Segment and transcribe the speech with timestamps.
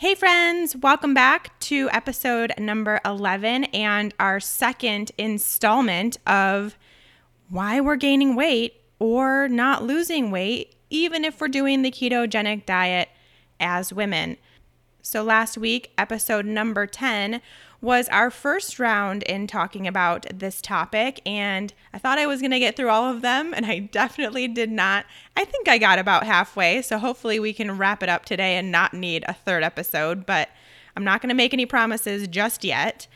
[0.00, 6.78] Hey, friends, welcome back to episode number 11 and our second installment of
[7.50, 13.10] why we're gaining weight or not losing weight even if we're doing the ketogenic diet
[13.60, 14.38] as women.
[15.02, 17.42] So, last week, episode number 10
[17.80, 22.50] was our first round in talking about this topic, and I thought I was going
[22.50, 25.06] to get through all of them, and I definitely did not.
[25.36, 28.70] I think I got about halfway, so hopefully we can wrap it up today and
[28.70, 30.50] not need a third episode, but
[30.96, 33.06] I'm not going to make any promises just yet.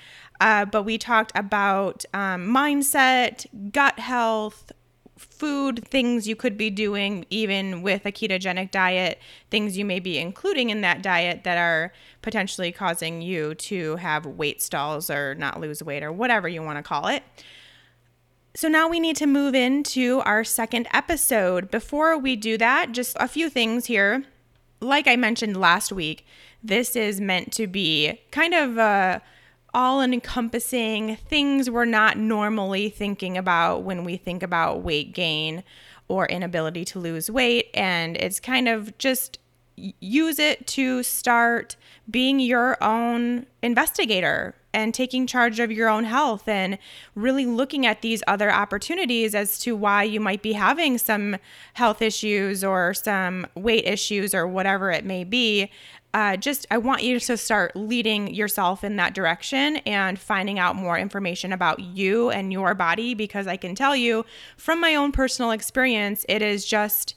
[0.40, 4.72] Uh, but we talked about um, mindset, gut health,
[5.16, 10.18] food things you could be doing even with a ketogenic diet, things you may be
[10.18, 15.60] including in that diet that are potentially causing you to have weight stalls or not
[15.60, 17.22] lose weight or whatever you want to call it.
[18.56, 21.70] So now we need to move into our second episode.
[21.70, 24.24] Before we do that, just a few things here.
[24.80, 26.26] Like I mentioned last week,
[26.62, 29.22] this is meant to be kind of a
[29.74, 35.64] all encompassing things we're not normally thinking about when we think about weight gain
[36.08, 37.70] or inability to lose weight.
[37.74, 39.38] And it's kind of just
[39.76, 41.76] use it to start
[42.10, 46.76] being your own investigator and taking charge of your own health and
[47.14, 51.36] really looking at these other opportunities as to why you might be having some
[51.74, 55.70] health issues or some weight issues or whatever it may be.
[56.12, 60.76] Uh, just I want you to start leading yourself in that direction and finding out
[60.76, 64.24] more information about you and your body because I can tell you
[64.56, 67.16] from my own personal experience, it is just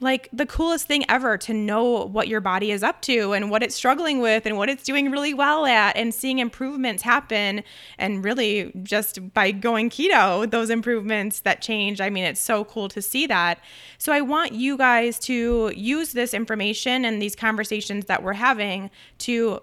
[0.00, 3.62] like the coolest thing ever to know what your body is up to and what
[3.62, 7.62] it's struggling with and what it's doing really well at and seeing improvements happen
[7.96, 12.00] and really just by going keto those improvements that change.
[12.00, 13.60] I mean it's so cool to see that.
[13.98, 18.90] So i want you guys to use this information and these conversations that we're having
[19.18, 19.60] to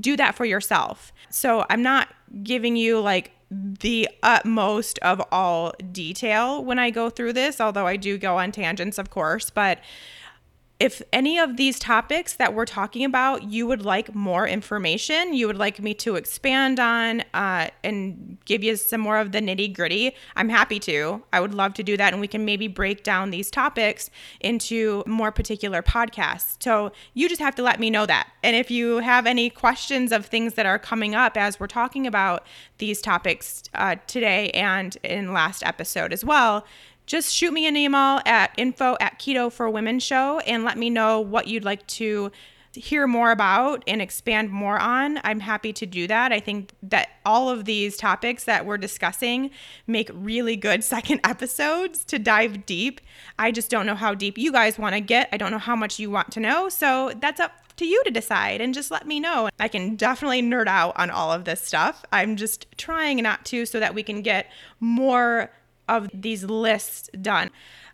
[0.00, 1.12] do that for yourself.
[1.28, 2.08] So i'm not
[2.42, 7.96] giving you like the utmost of all detail when I go through this, although I
[7.96, 9.50] do go on tangents, of course.
[9.50, 9.78] But
[10.82, 15.46] if any of these topics that we're talking about you would like more information, you
[15.46, 19.72] would like me to expand on uh, and give you some more of the nitty
[19.72, 21.22] gritty, I'm happy to.
[21.32, 22.12] I would love to do that.
[22.12, 24.10] And we can maybe break down these topics
[24.40, 26.60] into more particular podcasts.
[26.60, 28.30] So you just have to let me know that.
[28.42, 32.08] And if you have any questions of things that are coming up as we're talking
[32.08, 32.44] about
[32.78, 36.66] these topics uh, today and in last episode as well,
[37.06, 40.90] just shoot me an email at info at keto for women show and let me
[40.90, 42.30] know what you'd like to
[42.74, 46.32] hear more about and expand more on, I'm happy to do that.
[46.32, 49.50] I think that all of these topics that we're discussing
[49.86, 53.00] make really good second episodes to dive deep.
[53.38, 55.28] I just don't know how deep you guys want to get.
[55.32, 56.68] I don't know how much you want to know.
[56.68, 59.48] So that's up to you to decide and just let me know.
[59.58, 62.04] I can definitely nerd out on all of this stuff.
[62.12, 65.50] I'm just trying not to so that we can get more
[65.96, 67.50] of these lists done.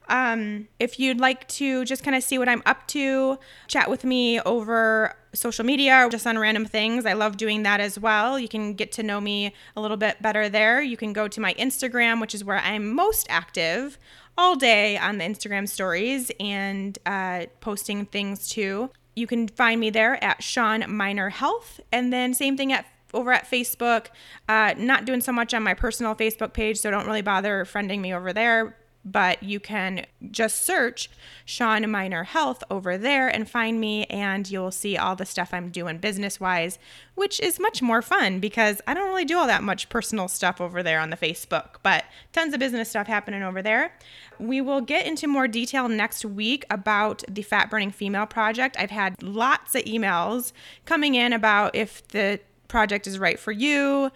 [0.08, 4.04] Um, if you'd like to just kind of see what I'm up to, chat with
[4.04, 7.04] me over social media or just on random things.
[7.04, 8.38] I love doing that as well.
[8.38, 10.80] You can get to know me a little bit better there.
[10.80, 13.98] You can go to my Instagram, which is where I'm most active
[14.38, 18.90] all day on the Instagram stories and uh, posting things too.
[19.14, 21.80] You can find me there at Shawn Mynar Health.
[21.92, 24.06] And then same thing at over at Facebook.
[24.48, 28.00] Uh, not doing so much on my personal Facebook page, so don't really bother friending
[28.00, 28.76] me over there.
[29.04, 31.08] But you can just search
[31.46, 35.70] Shawn Mynar Health over there and find me, and you'll see all the stuff I'm
[35.70, 36.78] doing business wise,
[37.14, 40.60] which is much more fun because I don't really do all that much personal stuff
[40.60, 43.94] over there on the Facebook, but tons of business stuff happening over there.
[44.38, 48.76] We will get into more detail next week about the Fat Burning Female Project.
[48.78, 50.52] I've had lots of emails
[50.84, 54.10] coming in about if the project is right for you,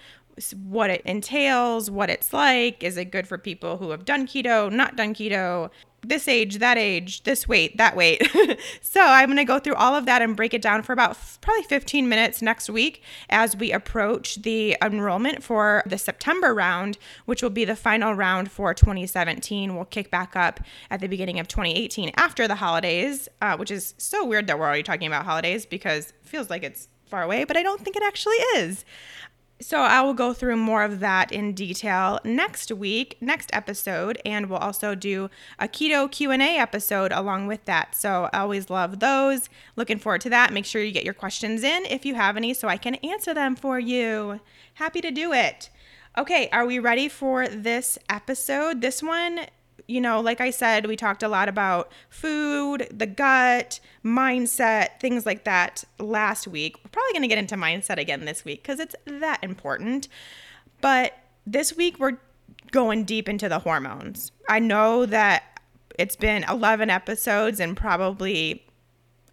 [0.64, 2.82] what it entails, what it's like.
[2.82, 5.70] Is it good for people who have done keto, not done keto?
[6.04, 8.28] this age, that age, this weight, that weight.
[8.80, 11.10] so I'm going to go through all of that and break it down for about
[11.10, 16.98] f- probably 15 minutes next week as we approach the enrollment for the September round,
[17.26, 19.76] which will be the final round for 2017.
[19.76, 20.60] We'll kick back up
[20.90, 24.66] at the beginning of 2018 after the holidays, uh, which is so weird that we're
[24.66, 28.02] already talking about holidays because feels like it's far away, but I don't think it
[28.02, 28.86] actually is.
[29.60, 34.46] So I will go through more of that in detail next week, next episode, and
[34.46, 37.94] we'll also do a keto Q&A episode along with that.
[37.94, 39.48] So I always love those.
[39.76, 40.52] Looking forward to that.
[40.52, 43.34] Make sure you get your questions in if you have any so I can answer
[43.34, 44.40] them for you.
[44.74, 45.70] Happy to do it.
[46.18, 48.80] Okay, are we ready for this episode?
[48.80, 49.46] This one
[49.88, 55.26] you know, like I said, we talked a lot about food, the gut, mindset, things
[55.26, 56.76] like that last week.
[56.84, 60.08] We're probably going to get into mindset again this week because it's that important.
[60.80, 61.12] But
[61.46, 62.18] this week, we're
[62.70, 64.32] going deep into the hormones.
[64.48, 65.60] I know that
[65.98, 68.64] it's been 11 episodes and probably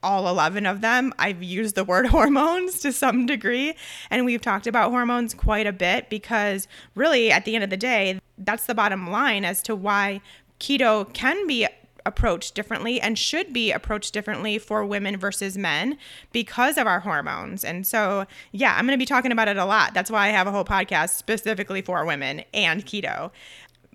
[0.01, 3.75] all 11 of them, I've used the word hormones to some degree.
[4.09, 7.77] And we've talked about hormones quite a bit because, really, at the end of the
[7.77, 10.21] day, that's the bottom line as to why
[10.59, 11.67] keto can be
[12.05, 15.97] approached differently and should be approached differently for women versus men
[16.31, 17.63] because of our hormones.
[17.63, 19.93] And so, yeah, I'm going to be talking about it a lot.
[19.93, 23.31] That's why I have a whole podcast specifically for women and keto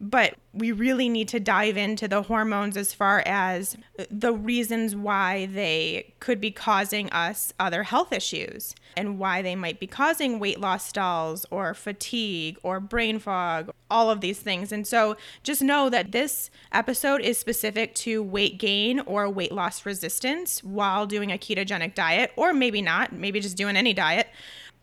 [0.01, 3.77] but we really need to dive into the hormones as far as
[4.11, 9.79] the reasons why they could be causing us other health issues and why they might
[9.79, 14.73] be causing weight loss stalls or fatigue or brain fog, all of these things.
[14.73, 19.87] And so just know that this episode is specific to weight gain or weight loss
[19.87, 24.29] resistance while doing a ketogenic diet, or maybe not, maybe just doing any diet.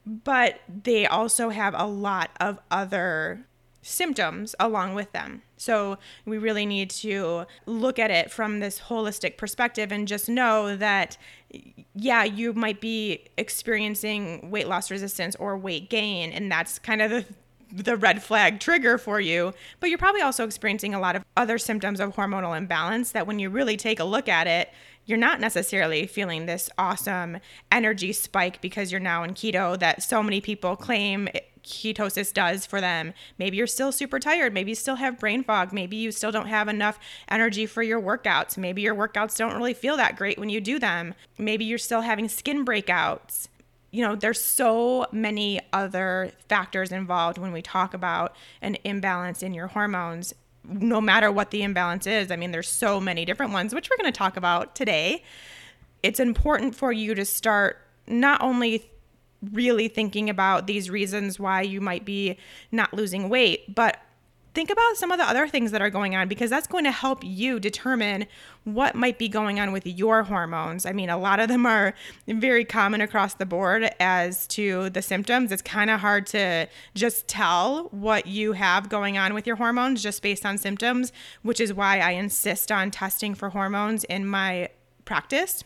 [0.05, 3.45] But they also have a lot of other
[3.81, 5.41] symptoms along with them.
[5.57, 10.75] So we really need to look at it from this holistic perspective and just know
[10.75, 11.17] that,
[11.95, 17.11] yeah, you might be experiencing weight loss resistance or weight gain, and that's kind of
[17.11, 17.25] the
[17.73, 21.57] the red flag trigger for you, but you're probably also experiencing a lot of other
[21.57, 24.69] symptoms of hormonal imbalance that when you really take a look at it,
[25.11, 27.37] you're not necessarily feeling this awesome
[27.69, 31.27] energy spike because you're now in keto that so many people claim
[31.63, 33.13] ketosis does for them.
[33.37, 34.53] Maybe you're still super tired.
[34.53, 35.73] Maybe you still have brain fog.
[35.73, 36.97] Maybe you still don't have enough
[37.27, 38.57] energy for your workouts.
[38.57, 41.13] Maybe your workouts don't really feel that great when you do them.
[41.37, 43.49] Maybe you're still having skin breakouts.
[43.91, 49.53] You know, there's so many other factors involved when we talk about an imbalance in
[49.53, 52.31] your hormones, no matter what the imbalance is.
[52.31, 55.23] I mean, there's so many different ones, which we're going to talk about today.
[56.03, 57.77] It's important for you to start
[58.07, 58.89] not only
[59.51, 62.37] really thinking about these reasons why you might be
[62.71, 63.99] not losing weight, but
[64.53, 66.91] think about some of the other things that are going on because that's going to
[66.91, 68.25] help you determine
[68.63, 70.85] what might be going on with your hormones.
[70.85, 71.93] I mean, a lot of them are
[72.27, 75.51] very common across the board as to the symptoms.
[75.51, 80.03] It's kind of hard to just tell what you have going on with your hormones
[80.03, 81.11] just based on symptoms,
[81.41, 84.69] which is why I insist on testing for hormones in my
[85.05, 85.63] practice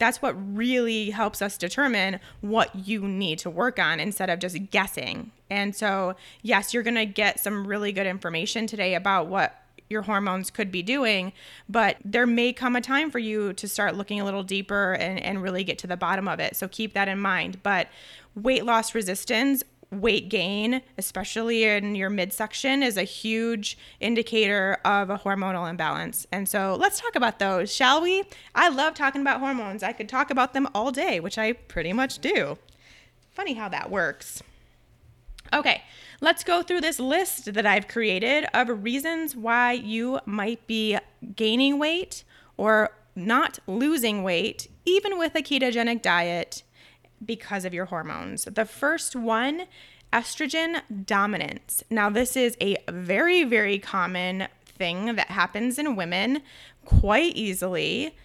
[0.00, 4.70] that's what really helps us determine what you need to work on instead of just
[4.70, 5.30] guessing.
[5.50, 10.02] And so, yes, you're going to get some really good information today about what your
[10.02, 11.32] hormones could be doing,
[11.68, 15.20] but there may come a time for you to start looking a little deeper and,
[15.20, 16.56] and really get to the bottom of it.
[16.56, 17.62] So keep that in mind.
[17.62, 17.88] But
[18.34, 25.18] weight loss resistance weight gain, especially in your midsection, is a huge indicator of a
[25.18, 26.26] hormonal imbalance.
[26.30, 28.24] And so let's talk about those, shall we?
[28.54, 29.82] I love talking about hormones.
[29.82, 32.58] I could talk about them all day, which I pretty much do.
[33.32, 34.42] Funny how that works.
[35.52, 35.82] Okay,
[36.20, 40.96] let's go through this list that I've created of reasons why you might be
[41.34, 42.22] gaining weight
[42.56, 46.62] or not losing weight, even with a ketogenic diet
[47.24, 48.44] because of your hormones.
[48.44, 49.64] The first one,
[50.12, 51.82] estrogen dominance.
[51.90, 56.42] Now, this is a very, very common thing that happens in women
[56.84, 58.16] quite easily.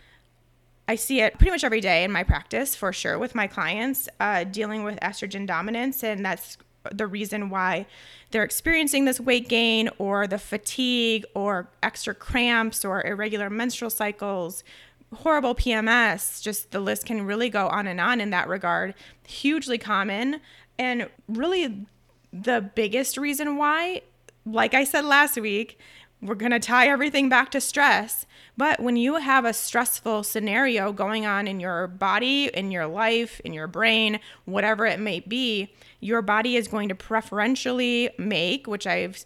[0.88, 4.08] I see it pretty much every day in my practice for sure with my clients
[4.20, 6.04] uh, dealing with estrogen dominance.
[6.04, 6.58] And that's
[6.92, 7.88] the reason why
[8.32, 14.64] they're experiencing this weight gain or the fatigue or extra cramps or irregular menstrual cycles
[15.14, 18.94] horrible PMS, just the list can really go on and on in that regard.
[19.28, 20.42] Hugely common.
[20.78, 21.86] And really,
[22.34, 24.02] the biggest reason why,
[24.46, 25.80] like I said last week,
[26.22, 28.26] we're going to tie everything back to stress.
[28.58, 33.42] But when you have a stressful scenario going on in your body, in your life,
[33.44, 38.88] in your brain, whatever it may be, your body is going to preferentially make, which
[38.88, 39.26] I've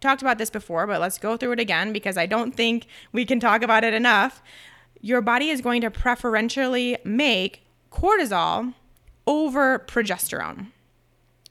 [0.00, 3.24] talked about this before, but let's go through it again because I don't think we
[3.26, 4.42] can talk about it enough.
[5.00, 8.74] Your body is going to preferentially make cortisol
[9.26, 10.68] over progesterone.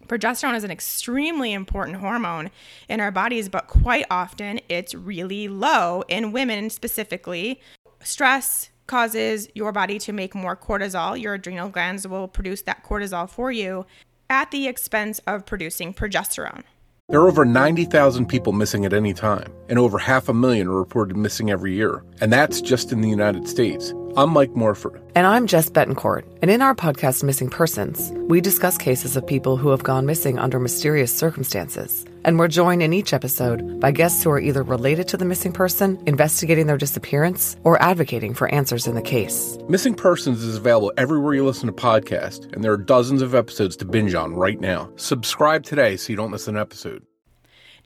[0.07, 2.49] Progesterone is an extremely important hormone
[2.87, 7.61] in our bodies, but quite often it's really low in women specifically.
[8.01, 11.19] Stress causes your body to make more cortisol.
[11.19, 13.85] Your adrenal glands will produce that cortisol for you
[14.29, 16.63] at the expense of producing progesterone.
[17.09, 20.77] There are over 90,000 people missing at any time, and over half a million are
[20.77, 22.03] reported missing every year.
[22.21, 23.95] And that's just in the United States.
[24.17, 25.01] I'm Mike Morford.
[25.15, 26.23] And I'm Jess Betancourt.
[26.41, 30.39] And in our podcast, Missing Persons, we discuss cases of people who have gone missing
[30.39, 32.05] under mysterious circumstances.
[32.25, 35.53] And we're joined in each episode by guests who are either related to the missing
[35.53, 39.57] person, investigating their disappearance, or advocating for answers in the case.
[39.69, 43.75] Missing Persons is available everywhere you listen to podcasts, and there are dozens of episodes
[43.77, 44.91] to binge on right now.
[44.95, 47.03] Subscribe today so you don't miss an episode.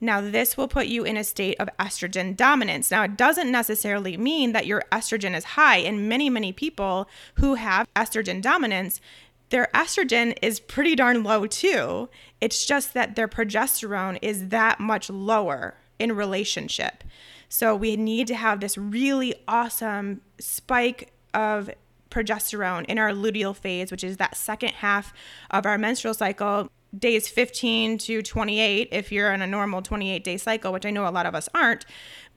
[0.04, 2.92] Now, this will put you in a state of estrogen dominance.
[2.92, 5.78] Now, it doesn't necessarily mean that your estrogen is high.
[5.78, 9.00] In many, many people who have estrogen dominance,
[9.50, 12.10] their estrogen is pretty darn low too.
[12.42, 17.06] It's just that their progesterone is that much lower in relationship.
[17.48, 21.70] So we need to have this really awesome spike of
[22.12, 25.14] progesterone in our luteal phase, which is that second half
[25.50, 30.38] of our menstrual cycle days 15 to 28 if you're on a normal 28 day
[30.38, 31.86] cycle which i know a lot of us aren't.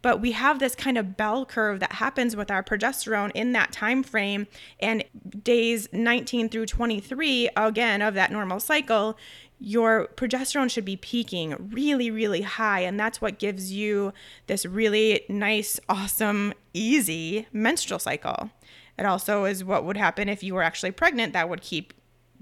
[0.02, 3.72] But we have this kind of bell curve that happens with our progesterone in that
[3.72, 4.46] time frame.
[4.78, 5.02] And
[5.42, 9.16] days 19 through 23 again of that normal cycle
[9.58, 12.80] your progesterone should be peaking really really high.
[12.80, 14.12] And that's what gives you
[14.46, 18.50] this really nice awesome easy menstrual cycle.
[18.98, 21.94] It also is what would happen if you were actually pregnant that would keep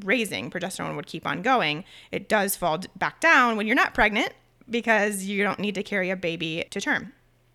[0.03, 1.85] raising, progesterone would keep on going.
[2.11, 4.33] It does fall back down when you're not pregnant
[4.69, 7.13] because you don't need to carry a baby to term.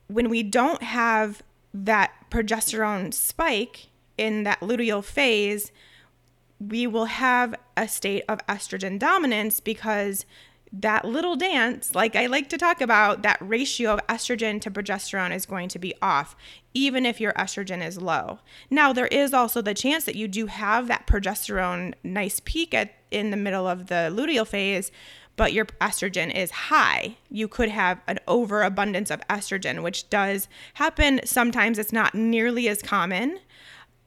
[0.07, 1.43] When we don't have
[1.73, 5.71] that progesterone spike in that luteal phase,
[6.59, 10.25] we will have a state of estrogen dominance because
[10.71, 15.33] that little dance, like I like to talk about, that ratio of estrogen to progesterone
[15.33, 16.35] is going to be off,
[16.79, 18.39] even if your estrogen is low.
[18.69, 22.93] Now, there is also the chance that you do have that progesterone nice peak at,
[23.11, 24.89] in the middle of the luteal phase,
[25.35, 27.17] but your estrogen is high.
[27.29, 31.77] You could have an overabundance of estrogen, which does happen sometimes.
[31.77, 33.39] It's not nearly as common,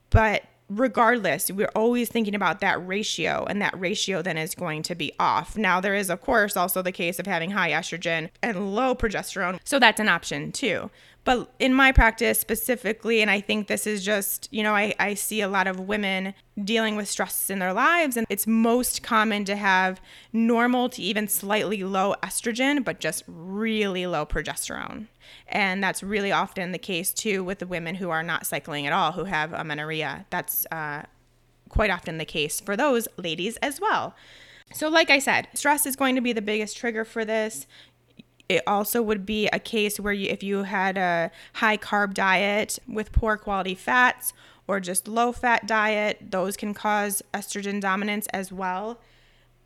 [0.08, 4.94] but regardless, we're always thinking about that ratio, and that ratio then is going to
[4.94, 5.56] be off.
[5.56, 9.58] Now, there is, of course, also the case of having high estrogen and low progesterone,
[9.64, 10.90] so that's an option too.
[11.24, 15.14] But in my practice specifically, and I think this is just, you know, I, I
[15.14, 19.44] see a lot of women dealing with stress in their lives, and it's most common
[19.44, 20.00] to have
[20.32, 25.06] normal to even slightly low estrogen, but just really low progesterone.
[25.46, 28.92] And that's really often the case too with the women who are not cycling at
[28.92, 30.26] all, who have amenorrhea.
[30.30, 31.02] That's uh,
[31.68, 34.16] quite often the case for those ladies as well.
[34.72, 37.66] So, like I said, stress is going to be the biggest trigger for this.
[38.52, 42.78] It also would be a case where you, if you had a high carb diet
[42.86, 44.32] with poor quality fats
[44.66, 49.00] or just low fat diet, those can cause estrogen dominance as well.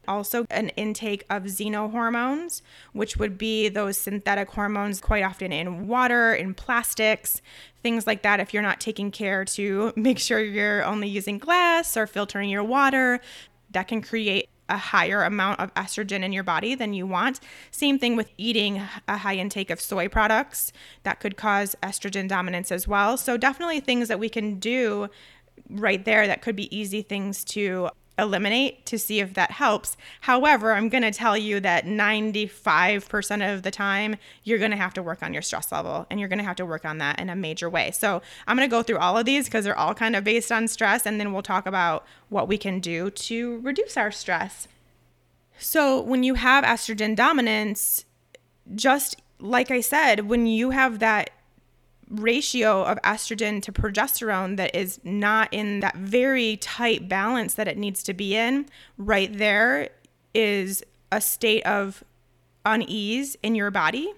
[0.09, 2.63] Also, an intake of xenohormones,
[2.93, 7.43] which would be those synthetic hormones quite often in water, in plastics,
[7.83, 8.39] things like that.
[8.39, 12.63] If you're not taking care to make sure you're only using glass or filtering your
[12.63, 13.21] water,
[13.71, 17.41] that can create a higher amount of estrogen in your body than you want.
[17.71, 22.73] Same thing with eating a high intake of soy products that could cause estrogen dominance
[22.73, 23.17] as well.
[23.17, 25.09] So, definitely things that we can do
[25.71, 29.97] right there that could be easy things to eliminate to see if that helps.
[30.23, 34.95] However, I'm going to tell you that 95% of the time, you're going to have
[34.95, 37.21] to work on your stress level and you're going to have to work on that
[37.21, 37.91] in a major way.
[37.91, 40.51] So, I'm going to go through all of these because they're all kind of based
[40.51, 44.69] on stress, and then we'll talk about what we can do to reduce our stress.
[45.59, 48.05] So, when you have estrogen dominance,
[48.75, 51.31] just like I said, when you have that
[52.09, 57.77] ratio of estrogen to progesterone that is not in that very tight balance that it
[57.77, 59.91] needs to be in, right there
[60.35, 62.05] is a state of
[62.65, 64.13] unease in your body,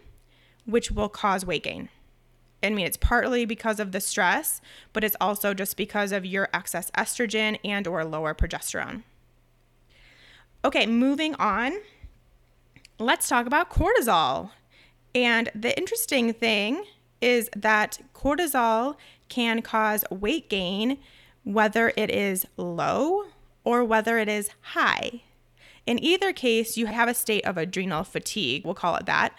[0.64, 1.88] which will cause weight gain.
[2.62, 4.60] I mean, it's partly because of the stress,
[4.92, 9.04] but it's also just because of your excess estrogen and or lower progesterone.
[10.64, 11.78] Okay, moving on.
[12.98, 14.50] Let's talk about cortisol.
[15.14, 16.84] And the interesting thing
[17.20, 18.96] is that cortisol
[19.28, 20.98] can cause weight gain
[21.44, 23.24] whether it is low
[23.64, 25.22] or whether it is high.
[25.86, 29.34] In either case, you have a state of adrenal fatigue, we'll call it that.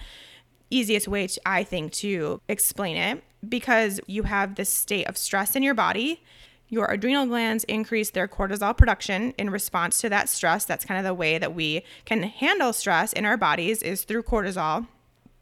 [0.72, 5.56] Easiest way, to, I think, to explain it because you have this state of stress
[5.56, 6.24] in your body.
[6.68, 10.66] Your adrenal glands increase their cortisol production in response to that stress.
[10.66, 14.24] That's kind of the way that we can handle stress in our bodies is through
[14.24, 14.88] cortisol.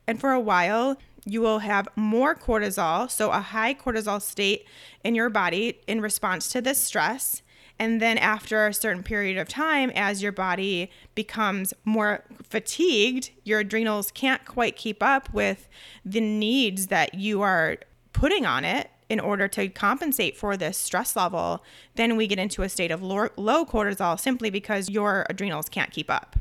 [0.08, 0.98] And for a while,
[1.28, 4.66] you will have more cortisol, so a high cortisol state
[5.04, 7.42] in your body in response to this stress.
[7.80, 13.60] And then, after a certain period of time, as your body becomes more fatigued, your
[13.60, 15.68] adrenals can't quite keep up with
[16.04, 17.78] the needs that you are
[18.14, 21.64] putting on it in order to compensate for this stress level.
[21.96, 23.30] Then we get into a state of low,
[23.66, 26.40] cortisol simply because your adrenals can't keep up.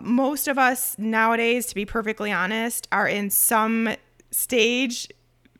[0.00, 3.94] Most of us nowadays, to be perfectly honest, are in some
[4.30, 5.08] stage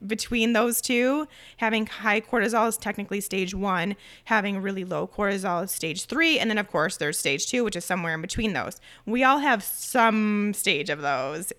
[0.06, 1.26] between those two.
[1.58, 3.96] Having high cortisol is technically stage one,
[4.26, 6.38] having really low cortisol is stage three.
[6.38, 8.80] And then, of course, there's stage two, which is somewhere in between those.
[9.06, 11.52] We all have some stage of those.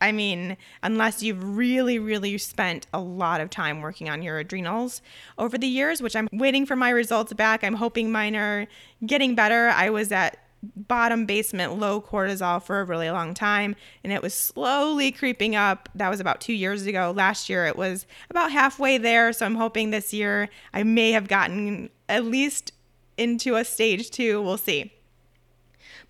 [0.00, 5.00] I mean, unless you've really, really spent a lot of time working on your adrenals
[5.38, 7.64] over the years, which I'm waiting for my results back.
[7.64, 8.66] I'm hoping mine are
[9.06, 9.68] getting better.
[9.68, 10.36] I was at
[10.76, 15.88] bottom basement low cortisol for a really long time and it was slowly creeping up.
[15.94, 17.12] That was about 2 years ago.
[17.14, 21.28] Last year it was about halfway there, so I'm hoping this year I may have
[21.28, 22.72] gotten at least
[23.16, 24.42] into a stage 2.
[24.42, 24.92] We'll see.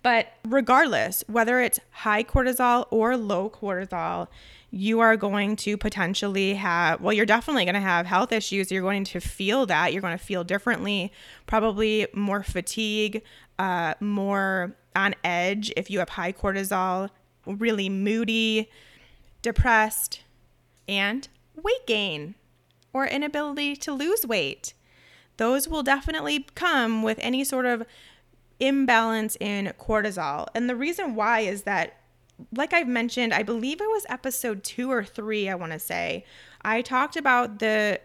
[0.01, 4.27] But regardless, whether it's high cortisol or low cortisol,
[4.69, 8.71] you are going to potentially have, well, you're definitely going to have health issues.
[8.71, 9.93] You're going to feel that.
[9.93, 11.11] You're going to feel differently,
[11.47, 13.23] probably more fatigue,
[13.59, 17.09] uh, more on edge if you have high cortisol,
[17.45, 18.69] really moody,
[19.41, 20.21] depressed,
[20.87, 21.27] and
[21.61, 22.35] weight gain
[22.93, 24.73] or inability to lose weight.
[25.37, 27.85] Those will definitely come with any sort of
[28.59, 30.47] imbalance in cortisol.
[30.55, 31.97] And the reason why is that,
[32.55, 36.25] like I've mentioned, I believe it was episode two or three, I want to say,
[36.61, 37.99] I talked about the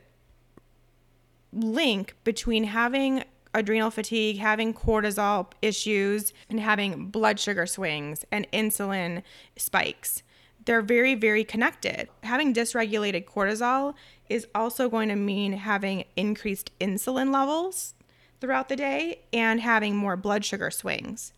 [1.52, 9.22] link between having adrenal fatigue, having cortisol issues, and having blood sugar swings and insulin
[9.56, 10.22] spikes.
[10.64, 12.08] They're very, very connected.
[12.22, 13.94] Having dysregulated cortisol
[14.28, 17.94] is also going to mean having increased insulin levels
[18.40, 21.32] throughout the day and having more blood sugar swings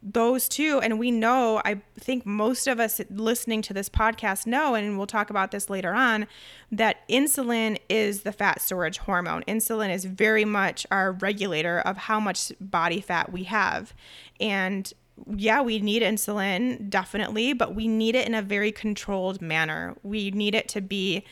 [0.00, 4.76] those two and we know i think most of us listening to this podcast know
[4.76, 6.26] and we'll talk about this later on
[6.70, 9.42] that insulin is the fat storage hormone.
[9.48, 13.94] Insulin is very much our regulator of how much body fat we have.
[14.40, 14.92] And
[15.34, 19.96] yeah we need insulin definitely but we need it in a very controlled manner.
[20.02, 21.24] We need it to be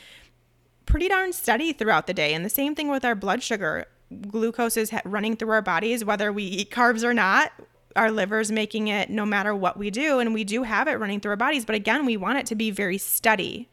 [0.86, 2.32] pretty darn steady throughout the day.
[2.34, 3.86] And the same thing with our blood sugar.
[4.28, 7.52] Glucose is running through our bodies whether we eat carbs or not
[7.96, 10.18] our livers making it no matter what we do.
[10.18, 11.64] And we do have it running through our bodies.
[11.64, 13.68] But again, we want it to be very steady.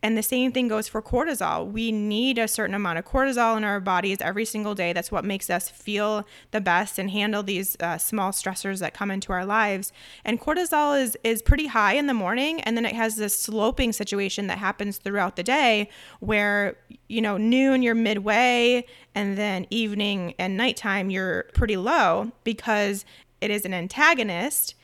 [0.00, 1.70] And the same thing goes for cortisol.
[1.70, 4.92] We need a certain amount of cortisol in our bodies every single day.
[4.92, 9.10] That's what makes us feel the best and handle these uh, small stressors that come
[9.10, 9.92] into our lives.
[10.24, 13.92] And cortisol is is pretty high in the morning, and then it has this sloping
[13.92, 16.76] situation that happens throughout the day, where
[17.08, 18.84] you know noon you're midway,
[19.16, 23.04] and then evening and nighttime you're pretty low because
[23.40, 24.74] it is an antagonist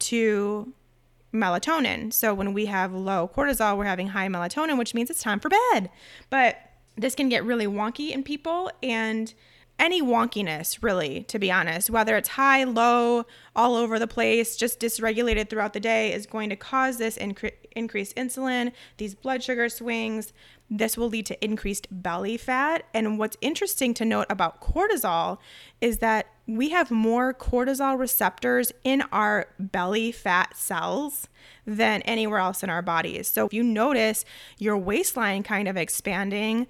[0.00, 0.72] to
[1.32, 2.12] melatonin.
[2.12, 5.48] So when we have low cortisol, we're having high melatonin, which means it's time for
[5.48, 5.90] bed.
[6.28, 6.56] But
[6.96, 9.32] this can get really wonky in people and
[9.78, 13.24] any wonkiness, really, to be honest, whether it's high, low,
[13.56, 17.54] all over the place, just dysregulated throughout the day, is going to cause this incre-
[17.74, 20.34] increased insulin, these blood sugar swings.
[20.70, 22.84] This will lead to increased belly fat.
[22.94, 25.38] And what's interesting to note about cortisol
[25.80, 31.28] is that we have more cortisol receptors in our belly fat cells
[31.66, 33.28] than anywhere else in our bodies.
[33.28, 34.24] So if you notice
[34.58, 36.68] your waistline kind of expanding,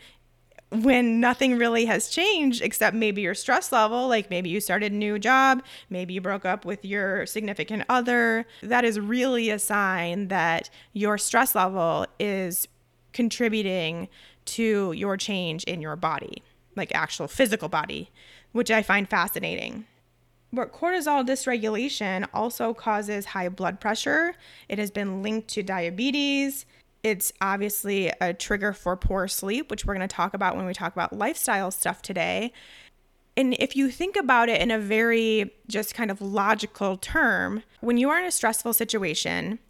[0.71, 4.95] when nothing really has changed except maybe your stress level, like maybe you started a
[4.95, 10.29] new job, maybe you broke up with your significant other, that is really a sign
[10.29, 12.69] that your stress level is
[13.13, 14.09] contributing
[14.47, 16.43] to your change in your body,
[16.77, 18.11] like actual physical body,
[18.53, 19.87] which I find fascinating.
[20.53, 24.35] But cortisol dysregulation also causes high blood pressure.
[24.69, 26.67] It has been linked to diabetes.
[27.03, 30.75] It's obviously a trigger for poor sleep, which we're going to talk about when we
[30.75, 32.53] talk about lifestyle stuff today.
[33.37, 37.97] And if you think about it in a very just kind of logical term, when
[37.97, 39.61] you are in a stressful situation,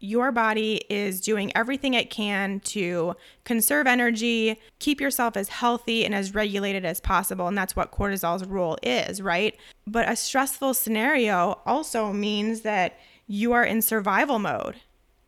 [0.00, 6.14] your body is doing everything it can to conserve energy, keep yourself as healthy and
[6.14, 7.46] as regulated as possible.
[7.46, 9.56] And that's what cortisol's role is, right?
[9.86, 14.76] But a stressful scenario also means that you are in survival mode.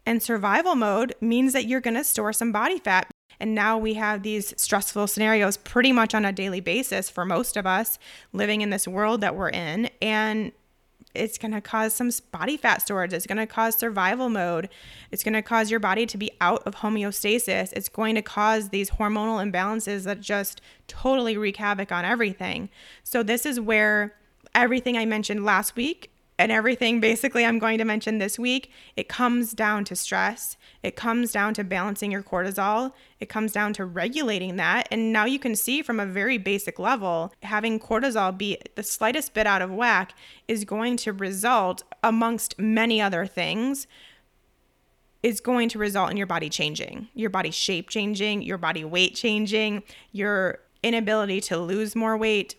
[0.07, 3.11] And survival mode means that you're going to store some body fat.
[3.39, 7.57] And now we have these stressful scenarios pretty much on a daily basis for most
[7.57, 7.99] of us
[8.33, 9.91] living in this world that we're in.
[10.01, 10.53] And
[11.15, 13.13] it's going to cause some body fat storage.
[13.13, 14.69] It's going to cause survival mode.
[15.11, 17.73] It's going to cause your body to be out of homeostasis.
[17.73, 22.71] It's going to cause these hormonal imbalances that just totally wreak havoc on everything.
[23.05, 24.15] So, this is where
[24.55, 29.09] everything I mentioned last week and everything basically I'm going to mention this week, it
[29.09, 30.57] comes down to stress.
[30.83, 32.93] It comes down to balancing your cortisol.
[33.21, 34.89] It comes down to regulating that.
[34.91, 39.35] And now you can see from a very basic level, having cortisol be the slightest
[39.35, 40.15] bit out of whack
[40.49, 43.87] is going to result, amongst many other things,
[45.23, 49.15] is going to result in your body changing, your body shape changing, your body weight
[49.15, 52.57] changing, your inability to lose more weight,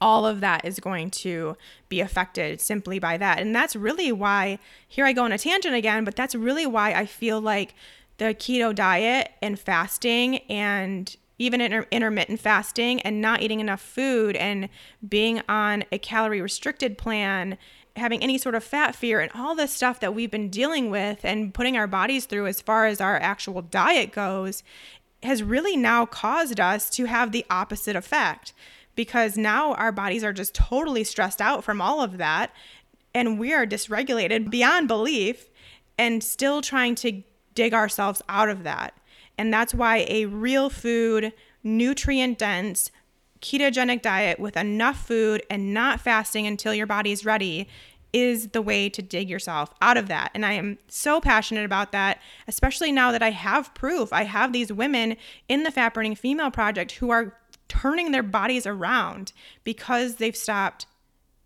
[0.00, 1.56] all of that is going to
[1.88, 3.38] be affected simply by that.
[3.38, 6.92] And that's really why, here I go on a tangent again, but that's really why
[6.92, 7.74] I feel like
[8.18, 14.36] the keto diet and fasting and even inter- intermittent fasting and not eating enough food
[14.36, 14.68] and
[15.08, 17.56] being on a calorie restricted plan
[17.96, 21.24] having any sort of fat fear and all this stuff that we've been dealing with
[21.24, 24.62] and putting our bodies through as far as our actual diet goes
[25.22, 28.52] has really now caused us to have the opposite effect
[29.00, 32.52] because now our bodies are just totally stressed out from all of that
[33.14, 35.48] and we are dysregulated beyond belief
[35.96, 37.22] and still trying to
[37.54, 38.92] dig ourselves out of that.
[39.38, 41.32] And that's why a real food,
[41.64, 42.90] nutrient dense,
[43.40, 47.68] ketogenic diet with enough food and not fasting until your body is ready
[48.12, 50.30] is the way to dig yourself out of that.
[50.34, 54.12] And I am so passionate about that, especially now that I have proof.
[54.12, 55.16] I have these women
[55.48, 57.39] in the Fat Burning Female Project who are
[57.70, 59.32] turning their bodies around
[59.64, 60.86] because they've stopped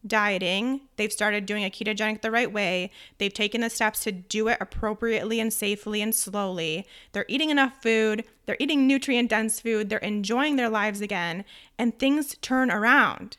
[0.07, 4.49] dieting, they've started doing a ketogenic the right way, they've taken the steps to do
[4.49, 6.87] it appropriately and safely and slowly.
[7.13, 11.45] They're eating enough food, they're eating nutrient dense food, they're enjoying their lives again,
[11.79, 13.37] and things turn around.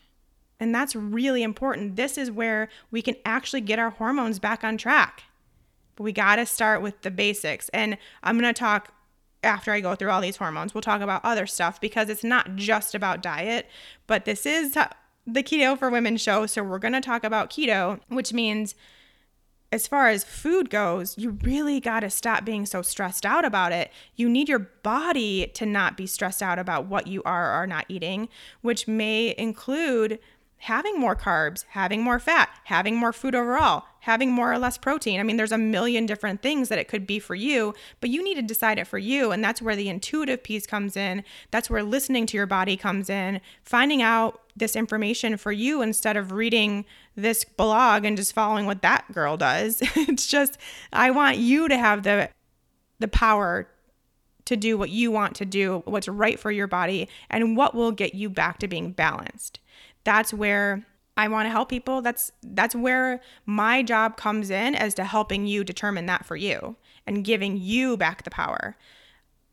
[0.60, 1.95] And that's really important.
[1.95, 5.24] This is where we can actually get our hormones back on track.
[5.95, 7.69] But we got to start with the basics.
[7.69, 8.93] And I'm going to talk
[9.45, 12.55] after I go through all these hormones, we'll talk about other stuff because it's not
[12.55, 13.67] just about diet,
[14.08, 16.45] but this is the Keto for Women show.
[16.45, 18.75] So we're going to talk about keto, which means
[19.71, 23.71] as far as food goes, you really got to stop being so stressed out about
[23.71, 23.91] it.
[24.15, 27.67] You need your body to not be stressed out about what you are or are
[27.67, 28.29] not eating,
[28.62, 30.19] which may include
[30.65, 35.19] having more carbs, having more fat, having more food overall, having more or less protein.
[35.19, 38.23] I mean, there's a million different things that it could be for you, but you
[38.23, 39.32] need to decide it for you.
[39.32, 41.23] And that's where the intuitive piece comes in.
[41.51, 46.17] That's where listening to your body comes in, finding out this information for you instead
[46.17, 49.84] of reading this blog and just following what that girl does.
[49.95, 50.58] it's just,
[50.91, 52.30] I want you to have the
[52.97, 53.67] the power
[54.45, 57.91] to do what you want to do, what's right for your body, and what will
[57.91, 59.60] get you back to being balanced
[60.06, 60.86] that's where
[61.18, 62.02] I want to help people.
[62.02, 66.78] That's that's where my job comes in as to helping you determine that for you
[67.06, 68.78] and giving you back the power.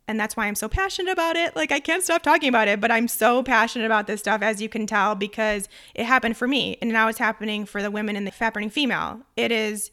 [0.09, 1.55] And that's why I'm so passionate about it.
[1.55, 4.61] Like I can't stop talking about it, but I'm so passionate about this stuff as
[4.61, 8.17] you can tell because it happened for me and now it's happening for the women
[8.17, 9.21] in the fat burning female.
[9.37, 9.91] It is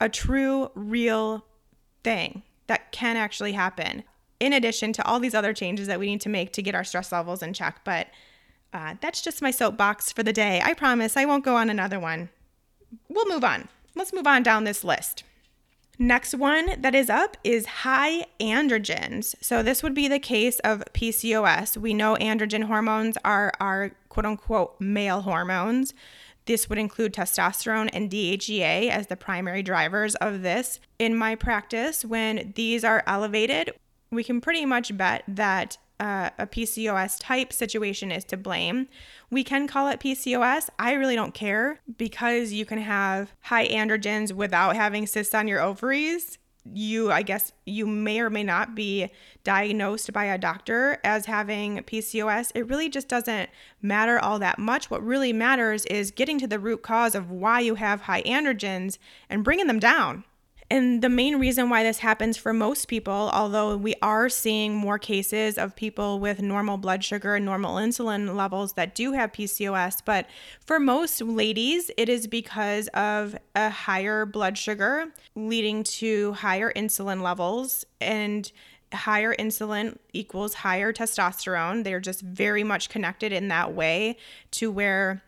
[0.00, 1.46] a true real
[2.02, 4.04] thing that can actually happen.
[4.40, 6.84] In addition to all these other changes that we need to make to get our
[6.84, 8.08] stress levels in check, but
[8.74, 10.60] uh, that's just my soapbox for the day.
[10.62, 12.28] I promise I won't go on another one.
[13.08, 13.68] We'll move on.
[13.94, 15.22] Let's move on down this list.
[15.96, 19.36] Next one that is up is high androgens.
[19.40, 21.76] So, this would be the case of PCOS.
[21.76, 25.94] We know androgen hormones are our quote unquote male hormones.
[26.46, 30.80] This would include testosterone and DHEA as the primary drivers of this.
[30.98, 33.72] In my practice, when these are elevated,
[34.10, 38.88] we can pretty much bet that uh, a PCOS type situation is to blame.
[39.30, 40.68] We can call it PCOS.
[40.78, 45.60] I really don't care because you can have high androgens without having cysts on your
[45.60, 46.38] ovaries.
[46.72, 49.10] You, I guess, you may or may not be
[49.44, 52.52] diagnosed by a doctor as having PCOS.
[52.54, 53.50] It really just doesn't
[53.82, 54.90] matter all that much.
[54.90, 58.96] What really matters is getting to the root cause of why you have high androgens
[59.28, 60.24] and bringing them down
[60.70, 64.98] And the main reason why this happens for most people, although we are seeing more
[64.98, 70.02] cases of people with normal blood sugar and normal insulin levels that do have PCOS,
[70.04, 70.26] but
[70.64, 77.22] for most ladies, it is because of a higher blood sugar leading to higher insulin
[77.22, 78.50] levels and
[78.92, 81.84] higher insulin equals higher testosterone.
[81.84, 84.16] They're just very much connected in that way
[84.52, 85.22] to where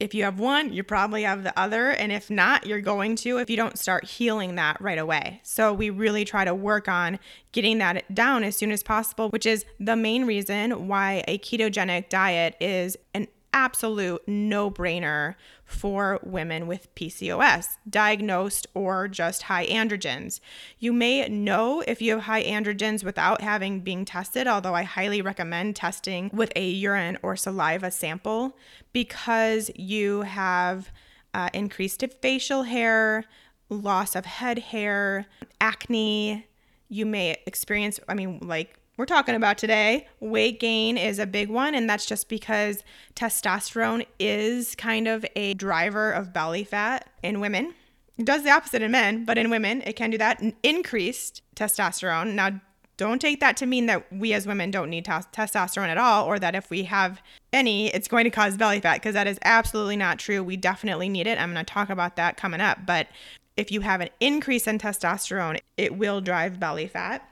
[0.00, 1.90] if you have one, you probably have the other.
[1.90, 5.40] And if not, you're going to if you don't start healing that right away.
[5.44, 7.18] So we really try to work on
[7.52, 12.08] getting that down as soon as possible, which is the main reason why a ketogenic
[12.08, 15.34] diet is an absolute no brainer
[15.64, 20.40] for women with PCOS, diagnosed or just high androgens.
[20.78, 25.22] You may know if you have high androgens without having being tested, although I highly
[25.22, 28.56] recommend testing with a urine or saliva sample
[28.92, 30.90] because you have
[31.32, 33.24] uh, increased facial hair,
[33.68, 35.26] loss of head hair,
[35.60, 36.46] acne.
[36.88, 41.48] You may experience, I mean, like we're talking about today, weight gain is a big
[41.48, 41.74] one.
[41.74, 42.84] And that's just because
[43.14, 47.72] testosterone is kind of a driver of belly fat in women.
[48.18, 50.42] It does the opposite in men, but in women, it can do that.
[50.62, 52.34] Increased testosterone.
[52.34, 52.60] Now,
[52.98, 56.26] don't take that to mean that we as women don't need t- testosterone at all,
[56.26, 57.22] or that if we have
[57.54, 60.42] any, it's going to cause belly fat, because that is absolutely not true.
[60.42, 61.40] We definitely need it.
[61.40, 62.84] I'm going to talk about that coming up.
[62.84, 63.08] But
[63.56, 67.26] if you have an increase in testosterone, it will drive belly fat.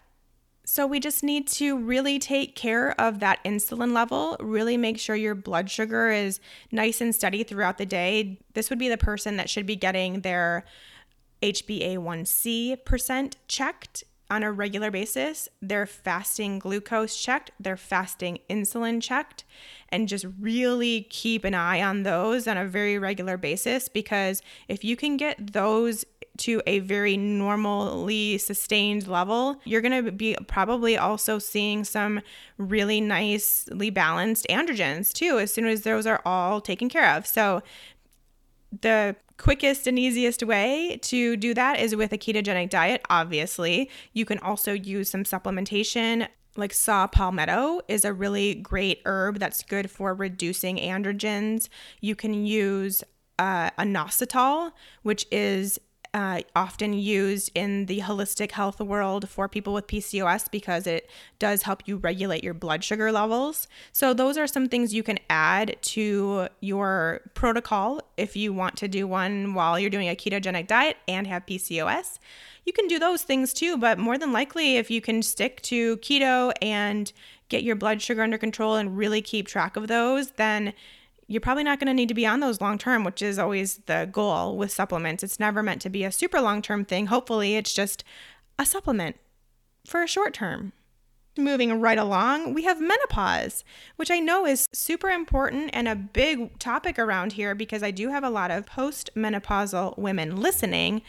[0.71, 5.17] So, we just need to really take care of that insulin level, really make sure
[5.17, 8.39] your blood sugar is nice and steady throughout the day.
[8.53, 10.67] This would be the person that should be getting their
[11.41, 19.45] HbA1c percent checked on a regular basis, their fasting glucose checked, their fasting insulin checked,
[19.89, 24.85] and just really keep an eye on those on a very regular basis because if
[24.85, 26.05] you can get those
[26.39, 32.21] to a very normally sustained level, you're going to be probably also seeing some
[32.57, 37.27] really nicely balanced androgens too, as soon as those are all taken care of.
[37.27, 37.63] So,
[38.81, 43.89] the quickest and easiest way to do that is with a ketogenic diet, obviously.
[44.13, 46.29] You can also use some supplementation.
[46.57, 51.69] Like saw palmetto is a really great herb that's good for reducing androgens.
[52.01, 53.05] You can use
[53.39, 54.73] uh, inositol,
[55.03, 55.79] which is
[56.19, 61.63] uh, often used in the holistic health world for people with PCOS because it does
[61.63, 63.69] help you regulate your blood sugar levels.
[63.93, 68.89] So, those are some things you can add to your protocol if you want to
[68.89, 72.19] do one while you're doing a ketogenic diet and have PCOS.
[72.65, 75.99] You can do those things too, but more than likely, if you can stick to
[75.99, 77.13] keto and
[77.49, 80.73] get your blood sugar under control and really keep track of those, then
[81.29, 83.77] you're probably not going to need to be on those long term, which is always
[83.87, 85.23] the goal with supplements.
[85.23, 87.07] It's never meant to be a super long term thing.
[87.07, 88.03] Hopefully, it's just
[88.59, 89.17] a supplement
[89.87, 90.73] for a short term.
[91.37, 93.63] Moving right along, we have menopause,
[93.95, 98.09] which I know is super important and a big topic around here because I do
[98.09, 101.03] have a lot of postmenopausal women listening.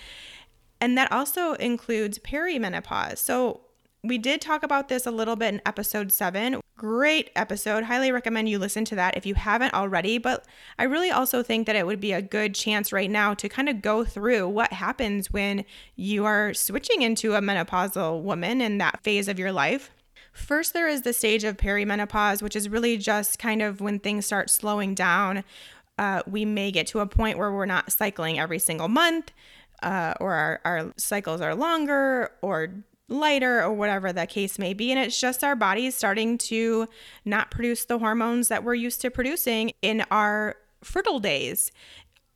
[0.81, 3.17] And that also includes perimenopause.
[3.17, 3.61] So,
[4.03, 6.61] we did talk about this a little bit in episode seven.
[6.77, 7.83] Great episode.
[7.83, 10.17] Highly recommend you listen to that if you haven't already.
[10.17, 10.45] But
[10.77, 13.67] I really also think that it would be a good chance right now to kind
[13.67, 15.65] of go through what happens when
[15.97, 19.91] you are switching into a menopausal woman in that phase of your life.
[20.31, 24.25] First, there is the stage of perimenopause, which is really just kind of when things
[24.25, 25.43] start slowing down.
[25.97, 29.33] Uh, we may get to a point where we're not cycling every single month.
[29.81, 32.67] Uh, or our, our cycles are longer or
[33.09, 34.91] lighter or whatever the case may be.
[34.91, 36.87] And it's just our bodies starting to
[37.25, 41.71] not produce the hormones that we're used to producing in our fertile days.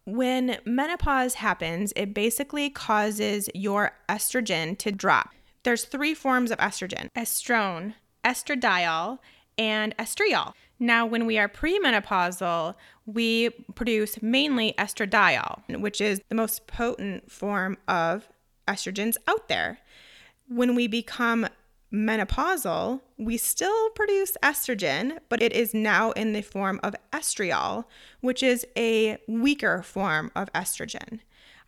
[0.06, 5.30] When menopause happens, it basically causes your estrogen to drop.
[5.64, 7.94] There's three forms of estrogen estrone,
[8.26, 9.20] estradiol,
[9.58, 10.54] and estriol.
[10.80, 17.78] Now, when we are premenopausal, we produce mainly estradiol, which is the most potent form
[17.88, 18.28] of
[18.68, 19.80] estrogens out there
[20.56, 21.48] when we become
[21.94, 27.86] menopausal, we still produce estrogen, but it is now in the form of estriol,
[28.22, 31.20] which is a weaker form of estrogen.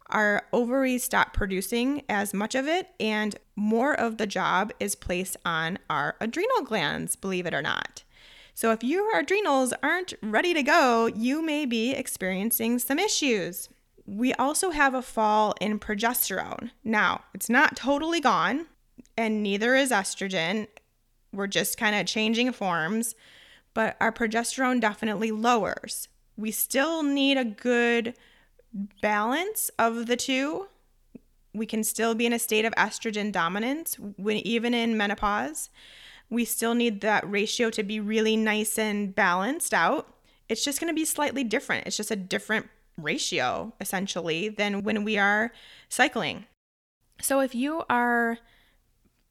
[0.09, 5.37] Our ovaries stop producing as much of it, and more of the job is placed
[5.45, 8.03] on our adrenal glands, believe it or not.
[8.53, 13.69] So, if your adrenals aren't ready to go, you may be experiencing some issues.
[14.05, 16.69] We also have a fall in progesterone.
[16.83, 18.67] Now, it's not totally gone,
[19.17, 20.67] and neither is estrogen.
[21.33, 23.15] We're just kind of changing forms,
[23.73, 26.07] but our progesterone definitely lowers.
[26.37, 28.15] We still need a good
[29.01, 30.67] balance of the two.
[31.55, 35.69] we can still be in a state of estrogen dominance when even in menopause.
[36.29, 40.07] We still need that ratio to be really nice and balanced out.
[40.49, 41.87] It's just going to be slightly different.
[41.87, 45.51] It's just a different ratio essentially than when we are
[45.89, 46.45] cycling.
[47.21, 48.39] So if you are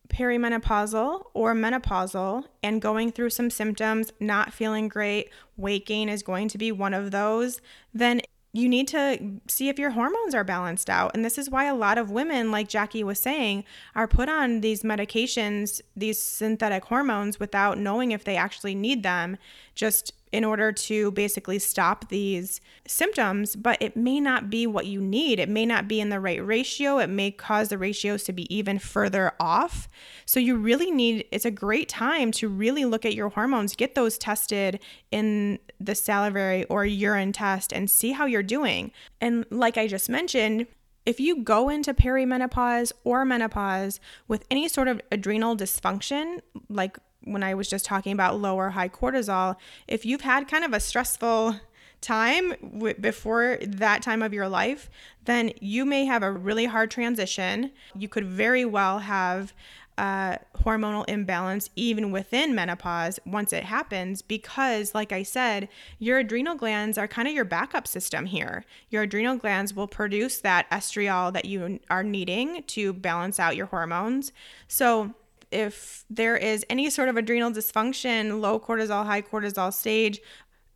[0.08, 6.48] perimenopausal or menopausal and going through some symptoms, not feeling great, weight gain is going
[6.48, 7.60] to be one of those,
[7.92, 8.20] then
[8.54, 11.10] you need to see if your hormones are balanced out.
[11.12, 13.64] And this is why a lot of women, like Jackie was saying,
[13.96, 19.38] are put on these medications, these synthetic hormones, without knowing if they actually need them,
[19.74, 25.00] just in order to basically stop these symptoms, but it may not be what you
[25.00, 25.38] need.
[25.38, 26.98] It may not be in the right ratio.
[26.98, 29.88] It may cause the ratios to be even further off.
[30.26, 33.94] So, you really need it's a great time to really look at your hormones, get
[33.94, 34.80] those tested
[35.12, 38.90] in the salivary or urine test, and see how you're doing.
[39.20, 40.66] And, like I just mentioned,
[41.06, 47.42] if you go into perimenopause or menopause with any sort of adrenal dysfunction, like when
[47.42, 49.56] I was just talking about low or high cortisol,
[49.88, 51.56] if you've had kind of a stressful
[52.00, 54.90] time w- before that time of your life,
[55.24, 57.70] then you may have a really hard transition.
[57.96, 59.54] You could very well have
[59.96, 65.68] a hormonal imbalance even within menopause once it happens because like i said
[66.00, 70.40] your adrenal glands are kind of your backup system here your adrenal glands will produce
[70.40, 74.32] that estriol that you are needing to balance out your hormones
[74.66, 75.14] so
[75.54, 80.20] if there is any sort of adrenal dysfunction, low cortisol, high cortisol stage,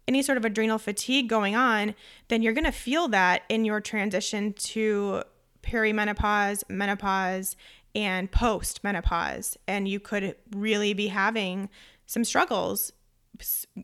[0.06, 1.94] any sort of adrenal fatigue going on,
[2.28, 5.22] then you're going to feel that in your transition to
[5.62, 7.56] perimenopause, menopause,
[7.94, 9.58] and post menopause.
[9.66, 11.68] And you could really be having
[12.06, 12.92] some struggles.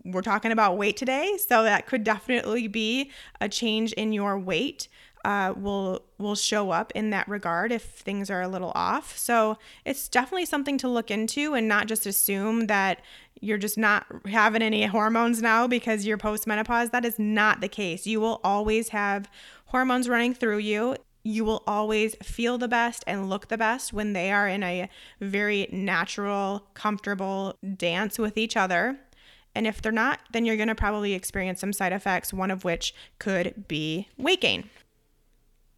[0.04, 4.88] We're talking about weight today, so that could definitely be a change in your weight
[5.24, 9.16] uh, will will show up in that regard if things are a little off.
[9.16, 13.00] So it's definitely something to look into and not just assume that
[13.40, 16.90] you're just not having any hormones now because you're postmenopause.
[16.90, 18.06] That is not the case.
[18.06, 19.28] You will always have
[19.66, 20.96] hormones running through you.
[21.24, 24.88] You will always feel the best and look the best when they are in a
[25.20, 28.98] very natural, comfortable dance with each other.
[29.54, 32.64] And if they're not, then you're going to probably experience some side effects, one of
[32.64, 34.68] which could be weight gain.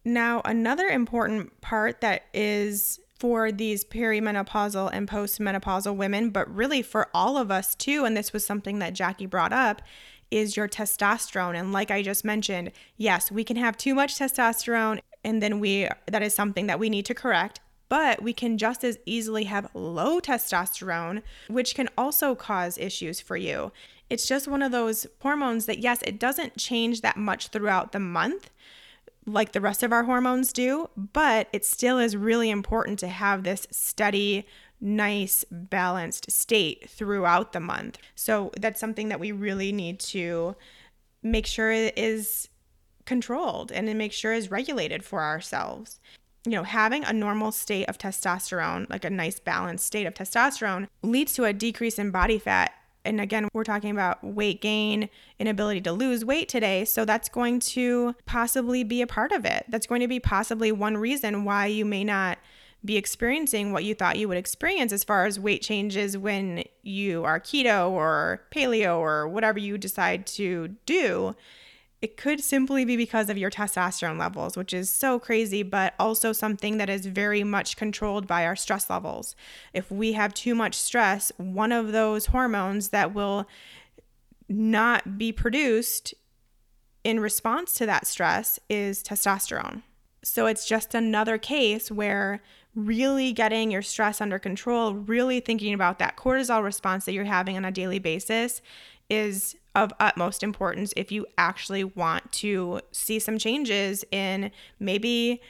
[0.07, 7.09] Now, another important part that is for these perimenopausal and postmenopausal women, but really for
[7.13, 9.81] all of us too, and this was something that Jackie brought up,
[10.31, 11.59] is your testosterone.
[11.59, 15.89] And like I just mentioned, yes, we can have too much testosterone, and then we
[16.05, 17.59] that is something that we need to correct.
[17.89, 23.35] But we can just as easily have low testosterone, which can also cause issues for
[23.35, 23.73] you.
[24.09, 27.99] It's just one of those hormones that, yes, it doesn't change that much throughout the
[27.99, 28.51] month,
[29.27, 33.43] like the rest of our hormones do, but it still is really important to have
[33.43, 34.47] this steady,
[34.79, 37.99] nice, balanced state throughout the month.
[38.15, 40.55] So that's something that we really need to
[41.21, 42.47] make sure is
[43.05, 45.99] controlled and make sure is regulated for ourselves.
[46.45, 50.87] You know, having a normal state of testosterone, like a nice balanced state of testosterone,
[51.03, 52.71] leads to a decrease in body fat
[53.07, 56.85] and again, we're talking about weight gain, inability to lose weight today.
[56.85, 59.65] So that's going to possibly be a part of it.
[59.69, 62.37] That's going to be possibly one reason why you may not
[62.85, 67.23] be experiencing what you thought you would experience as far as weight changes when you
[67.23, 71.35] are keto or paleo or whatever you decide to do
[72.01, 76.31] it could simply be because of your testosterone levels, which is so crazy, but also
[76.31, 79.35] something that is very much controlled by our stress levels.
[79.73, 83.47] If we have too much stress, one of those hormones that will
[84.47, 86.13] not be produced
[87.03, 89.81] in response to that stress is testosterone.
[90.23, 92.43] So it's just another case where
[92.75, 97.57] really getting your stress under control, really thinking about that cortisol response that you're having
[97.57, 98.61] on a daily basis
[99.09, 105.41] is of utmost importance if you actually want to see some changes in maybe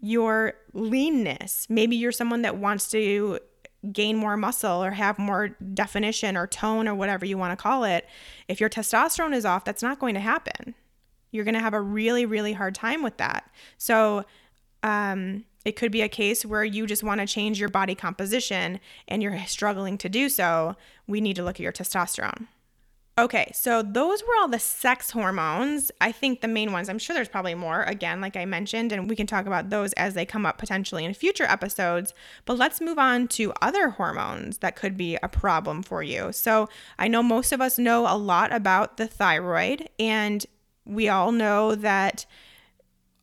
[0.00, 1.66] your leanness.
[1.68, 3.40] Maybe you're someone that wants to
[3.90, 7.84] gain more muscle or have more definition or tone or whatever you want to call
[7.84, 8.06] it.
[8.48, 10.74] If your testosterone is off, that's not going to happen.
[11.32, 13.50] You're going to have a really, really hard time with that.
[13.78, 14.24] So,
[14.82, 18.80] um, it could be a case where you just want to change your body composition
[19.06, 20.74] and you're struggling to do so.
[21.06, 22.48] We need to look at your testosterone.
[23.18, 25.90] Okay, so those were all the sex hormones.
[26.00, 29.08] I think the main ones, I'm sure there's probably more, again, like I mentioned, and
[29.08, 32.14] we can talk about those as they come up potentially in future episodes.
[32.46, 36.32] But let's move on to other hormones that could be a problem for you.
[36.32, 40.46] So I know most of us know a lot about the thyroid, and
[40.86, 42.24] we all know that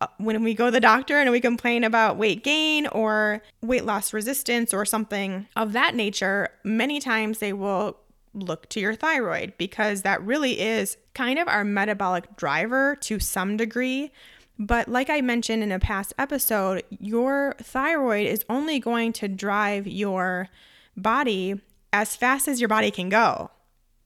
[0.02, 3.85] uh, when we go to the doctor and we complain about weight gain or weight
[3.85, 7.98] loss resistance or something of that nature, many times they will
[8.34, 13.58] look to your thyroid because that really is kind of our metabolic driver to some
[13.58, 14.12] degree.
[14.58, 19.88] But like I mentioned in a past episode, your thyroid is only going to drive
[19.88, 20.50] your
[20.98, 21.62] body
[21.94, 23.52] as fast as your body can go.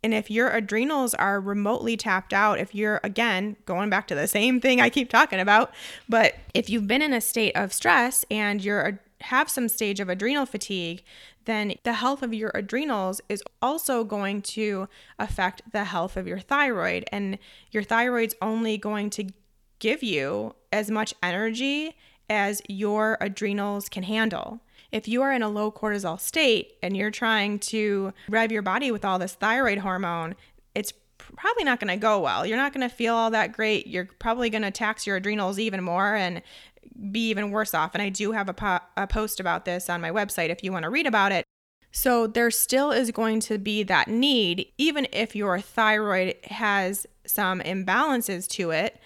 [0.04, 4.28] And if your adrenals are remotely tapped out, if you're, again, going back to the
[4.28, 5.74] same thing I keep talking about,
[6.10, 10.10] but if you've been in a state of stress and you're have some stage of
[10.10, 11.02] adrenal fatigue,
[11.46, 14.88] then the health of your adrenals is also going to
[15.20, 17.06] affect the health of your thyroid.
[17.12, 17.38] And
[17.72, 19.28] your thyroid's only going to
[19.80, 21.96] give you as much energy
[22.30, 24.62] as your adrenals can handle.
[24.91, 28.91] If you are in a low cortisol state and you're trying to rev your body
[28.91, 30.36] with all this thyroid hormone,
[30.76, 32.46] it's probably not going to go well.
[32.46, 33.88] You're not going to feel all that great.
[33.88, 36.41] You're probably going to tax your adrenals even more and
[37.12, 37.94] be even worse off.
[37.94, 40.72] And I do have a, po- a post about this on my website if you
[40.72, 41.46] want to read about it.
[41.92, 47.60] So there still is going to be that need, even if your thyroid has some
[47.62, 49.00] imbalances to it,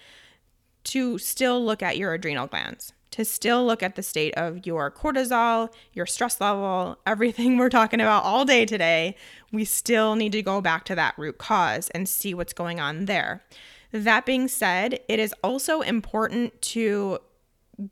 [0.84, 4.90] to still look at your adrenal glands to still look at the state of your
[4.90, 9.16] cortisol, your stress level, everything we're talking about all day today,
[9.52, 13.06] we still need to go back to that root cause and see what's going on
[13.06, 13.42] there.
[13.90, 17.18] That being said, it is also important to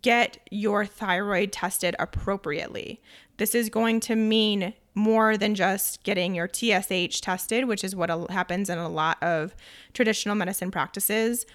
[0.03, 3.01] get your thyroid tested appropriately.
[3.37, 8.11] This is going to mean more than just getting your TSH tested, which is what
[8.31, 9.55] happens in a lot of
[9.93, 11.47] traditional medicine practices.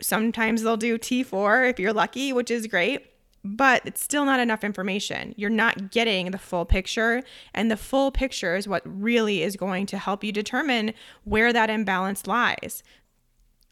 [0.00, 3.04] Sometimes they'll do T4 if you're lucky, which is great,
[3.44, 5.34] but it's still not enough information.
[5.36, 9.86] You're not getting the full picture, and the full picture is what really is going
[9.86, 12.84] to help you determine where that imbalance lies.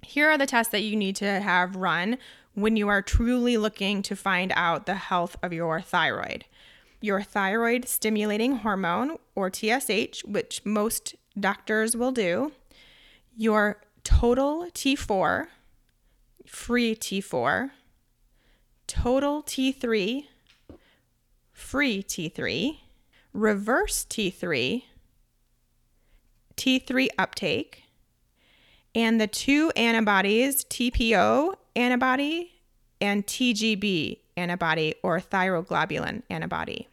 [0.02, 2.18] Here are the tests that you need to have run
[2.56, 6.46] when you are truly looking to find out the health of your thyroid.
[7.02, 12.52] Your thyroid stimulating hormone, or TSH, which most doctors will do,
[13.36, 15.48] your total T4,
[16.46, 17.70] free T4,
[18.86, 20.24] total T3,
[21.52, 22.78] free T3,
[23.34, 24.82] reverse T3,
[26.56, 27.82] T3 uptake,
[28.96, 32.54] and the two antibodies, TPO antibody
[32.98, 36.88] and TGB antibody or thyroglobulin antibody.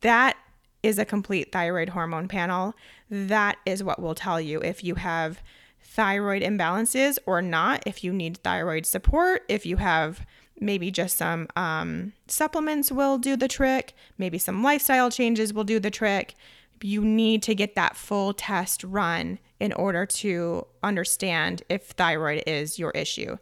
[0.00, 0.36] That
[0.84, 2.74] is a complete thyroid hormone panel.
[3.10, 5.42] That is what will tell you if you have
[5.82, 10.24] thyroid imbalances or not, if you need thyroid support, if you have
[10.60, 15.80] maybe just some um, supplements will do the trick, maybe some lifestyle changes will do
[15.80, 16.36] the trick.
[16.80, 22.78] You need to get that full test run in order to understand if thyroid is
[22.78, 23.36] your issue.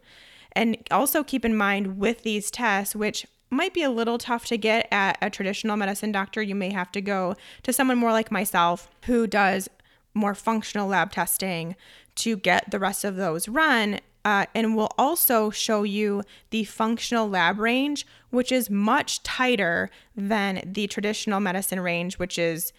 [0.51, 4.57] And also keep in mind with these tests, which might be a little tough to
[4.57, 8.31] get at a traditional medicine doctor, you may have to go to someone more like
[8.31, 9.69] myself who does
[10.13, 11.75] more functional lab testing
[12.15, 13.99] to get the rest of those run.
[14.25, 20.61] Uh, and will also show you the functional lab range, which is much tighter than
[20.65, 22.73] the traditional medicine range, which is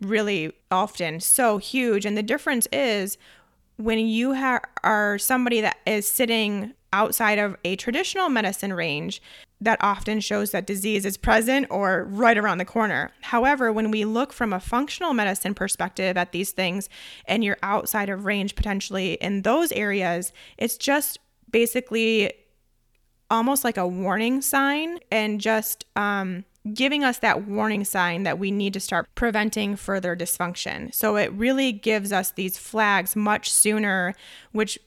[0.00, 2.04] really often so huge.
[2.04, 3.18] And the difference is
[3.76, 9.20] when you ha- are somebody that is sitting outside of a traditional medicine range,
[9.60, 13.10] that often shows that disease is present or right around the corner.
[13.22, 16.88] However, when we look from a functional medicine perspective at these things
[17.26, 21.18] and you're outside of range potentially in those areas, it's just
[21.50, 22.32] basically
[23.30, 28.50] almost like a warning sign and just um, giving us that warning sign that we
[28.50, 30.92] need to start preventing further dysfunction.
[30.94, 34.14] So it really gives us these flags much sooner,
[34.52, 34.78] which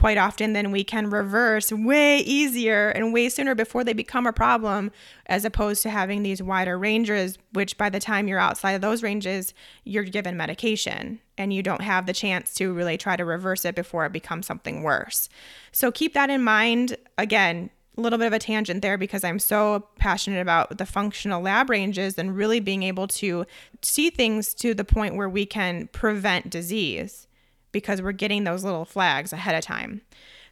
[0.00, 4.32] quite often then we can reverse way easier and way sooner before they become a
[4.32, 4.90] problem
[5.26, 9.02] as opposed to having these wider ranges which by the time you're outside of those
[9.02, 9.52] ranges
[9.84, 13.74] you're given medication and you don't have the chance to really try to reverse it
[13.74, 15.28] before it becomes something worse
[15.70, 17.68] so keep that in mind again
[18.00, 21.70] a little bit of a tangent there because I'm so passionate about the functional lab
[21.70, 23.44] ranges and really being able to
[23.82, 27.26] see things to the point where we can prevent disease
[27.72, 30.00] because we're getting those little flags ahead of time.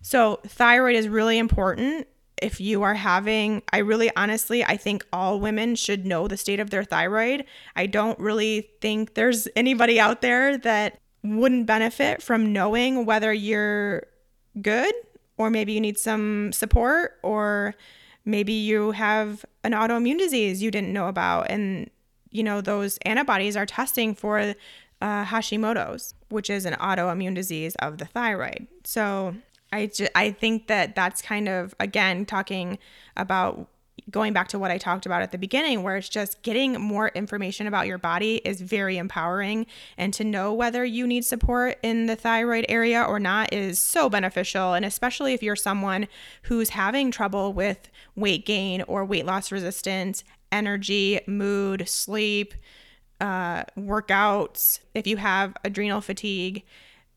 [0.03, 2.07] So, thyroid is really important.
[2.41, 6.61] If you are having, I really honestly, I think all women should know the state
[6.61, 7.45] of their thyroid.
[7.75, 14.05] I don't really think there's anybody out there that wouldn't benefit from knowing whether you're
[14.63, 14.95] good
[15.39, 17.75] or maybe you need some support or
[18.25, 21.89] maybe you have an autoimmune disease you didn't know about and
[22.31, 24.55] you know those antibodies are testing for
[25.01, 28.67] uh, Hashimoto's, which is an autoimmune disease of the thyroid.
[28.85, 29.35] So
[29.73, 32.79] I just, I think that that's kind of again talking
[33.17, 33.69] about
[34.11, 37.09] going back to what I talked about at the beginning, where it's just getting more
[37.09, 39.67] information about your body is very empowering.
[39.97, 44.09] And to know whether you need support in the thyroid area or not is so
[44.09, 44.75] beneficial.
[44.75, 46.09] And especially if you're someone
[46.43, 52.55] who's having trouble with weight gain or weight loss resistance, energy, mood, sleep,
[53.21, 56.65] uh, workouts, if you have adrenal fatigue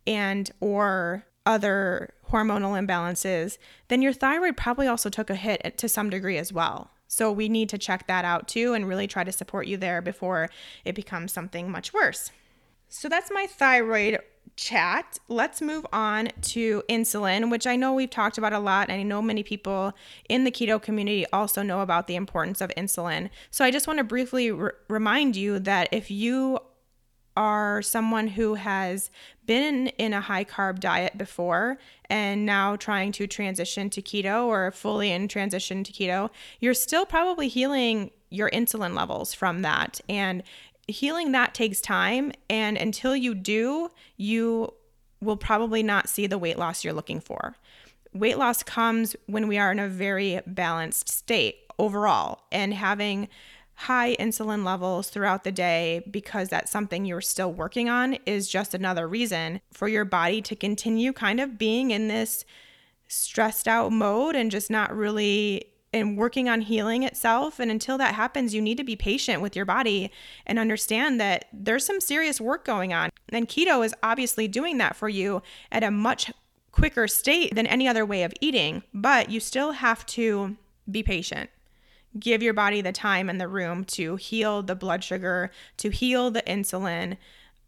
[0.07, 3.57] and or other hormonal imbalances,
[3.87, 6.91] then your thyroid probably also took a hit to some degree as well.
[7.07, 10.01] So we need to check that out too and really try to support you there
[10.01, 10.49] before
[10.85, 12.31] it becomes something much worse.
[12.87, 14.19] So that's my thyroid
[14.55, 15.17] chat.
[15.27, 18.89] Let's move on to insulin, which I know we've talked about a lot.
[18.89, 19.93] And I know many people
[20.29, 23.29] in the keto community also know about the importance of insulin.
[23.49, 26.59] So I just want to briefly r- remind you that if you
[27.37, 29.09] are someone who has
[29.45, 31.77] been in a high carb diet before
[32.09, 36.29] and now trying to transition to keto or fully in transition to keto,
[36.59, 40.01] you're still probably healing your insulin levels from that.
[40.09, 40.43] And
[40.87, 42.31] healing that takes time.
[42.49, 44.73] And until you do, you
[45.21, 47.55] will probably not see the weight loss you're looking for.
[48.13, 53.27] Weight loss comes when we are in a very balanced state overall and having
[53.81, 58.73] high insulin levels throughout the day because that's something you're still working on is just
[58.75, 62.45] another reason for your body to continue kind of being in this
[63.07, 67.59] stressed out mode and just not really and working on healing itself.
[67.59, 70.11] And until that happens, you need to be patient with your body
[70.45, 73.09] and understand that there's some serious work going on.
[73.29, 76.31] And keto is obviously doing that for you at a much
[76.71, 80.55] quicker state than any other way of eating, but you still have to
[80.89, 81.49] be patient
[82.19, 86.31] give your body the time and the room to heal the blood sugar, to heal
[86.31, 87.17] the insulin,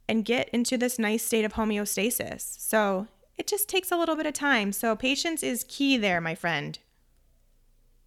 [0.08, 2.60] and get into this nice state of homeostasis.
[2.60, 4.72] So it just takes a little bit of time.
[4.72, 6.78] So patience is key there, my friend.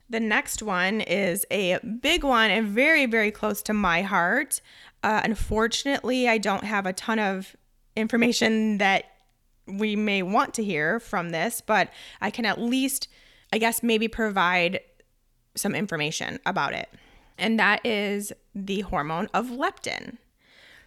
[0.09, 4.61] The next one is a big one and very, very close to my heart.
[5.03, 7.57] Uh, unfortunately, I don't have a ton of
[7.97, 9.05] information that
[9.67, 13.09] we may want to hear from this, but I can at least,
[13.53, 14.81] I guess, maybe provide
[15.57, 16.89] some information about it,
[17.39, 20.19] and that is the hormone of leptin.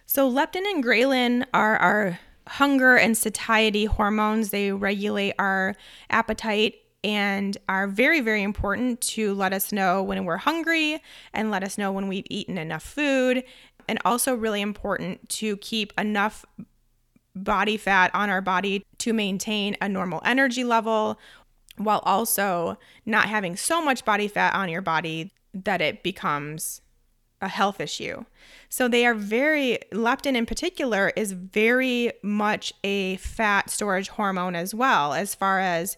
[0.06, 2.18] So, leptin and ghrelin are our
[2.48, 4.50] hunger and satiety hormones.
[4.50, 5.76] They regulate our
[6.10, 11.00] appetite and are very, very important to let us know when we're hungry
[11.32, 13.44] and let us know when we've eaten enough food,
[13.88, 16.44] and also really important to keep enough
[17.34, 21.18] body fat on our body to maintain a normal energy level
[21.84, 26.82] while also not having so much body fat on your body that it becomes
[27.40, 28.24] a health issue.
[28.68, 34.74] So they are very, leptin in particular is very much a fat storage hormone as
[34.74, 35.96] well, as far as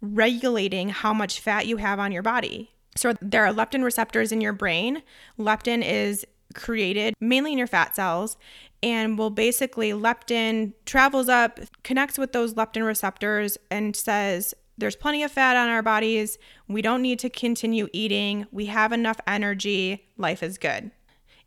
[0.00, 2.72] regulating how much fat you have on your body.
[2.96, 5.02] So there are leptin receptors in your brain.
[5.38, 8.36] Leptin is created mainly in your fat cells
[8.82, 15.22] and will basically leptin travels up, connects with those leptin receptors and says, there's plenty
[15.22, 16.38] of fat on our bodies.
[16.66, 18.46] We don't need to continue eating.
[18.50, 20.08] We have enough energy.
[20.18, 20.90] Life is good.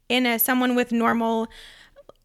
[0.07, 1.49] In a, someone with normal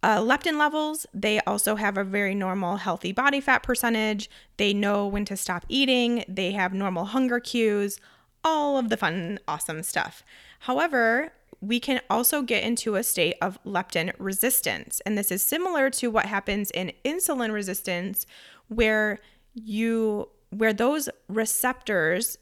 [0.04, 4.30] uh, leptin levels, they also have a very normal, healthy body fat percentage.
[4.56, 6.24] They know when to stop eating.
[6.28, 7.98] They have normal hunger cues,
[8.44, 10.22] all of the fun, awesome stuff.
[10.60, 15.00] However, we can also get into a state of leptin resistance.
[15.04, 18.26] And this is similar to what happens in insulin resistance,
[18.68, 19.18] where
[19.54, 22.36] you where those receptors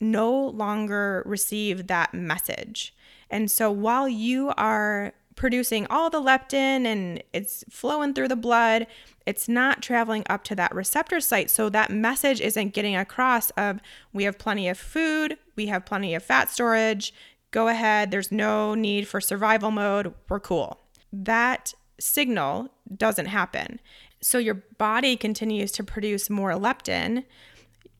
[0.00, 2.94] no longer receive that message.
[3.28, 8.86] And so while you are producing all the leptin and it's flowing through the blood,
[9.26, 11.50] it's not traveling up to that receptor site.
[11.50, 13.80] So that message isn't getting across of
[14.12, 17.14] we have plenty of food, we have plenty of fat storage,
[17.52, 20.80] go ahead, there's no need for survival mode, we're cool.
[21.12, 23.80] That signal doesn't happen.
[24.20, 27.24] So your body continues to produce more leptin.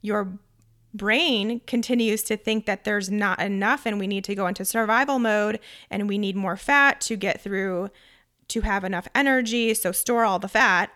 [0.02, 0.38] Your
[0.92, 5.18] brain continues to think that there's not enough and we need to go into survival
[5.18, 7.90] mode and we need more fat to get through
[8.48, 9.72] to have enough energy.
[9.74, 10.90] So store all the fat.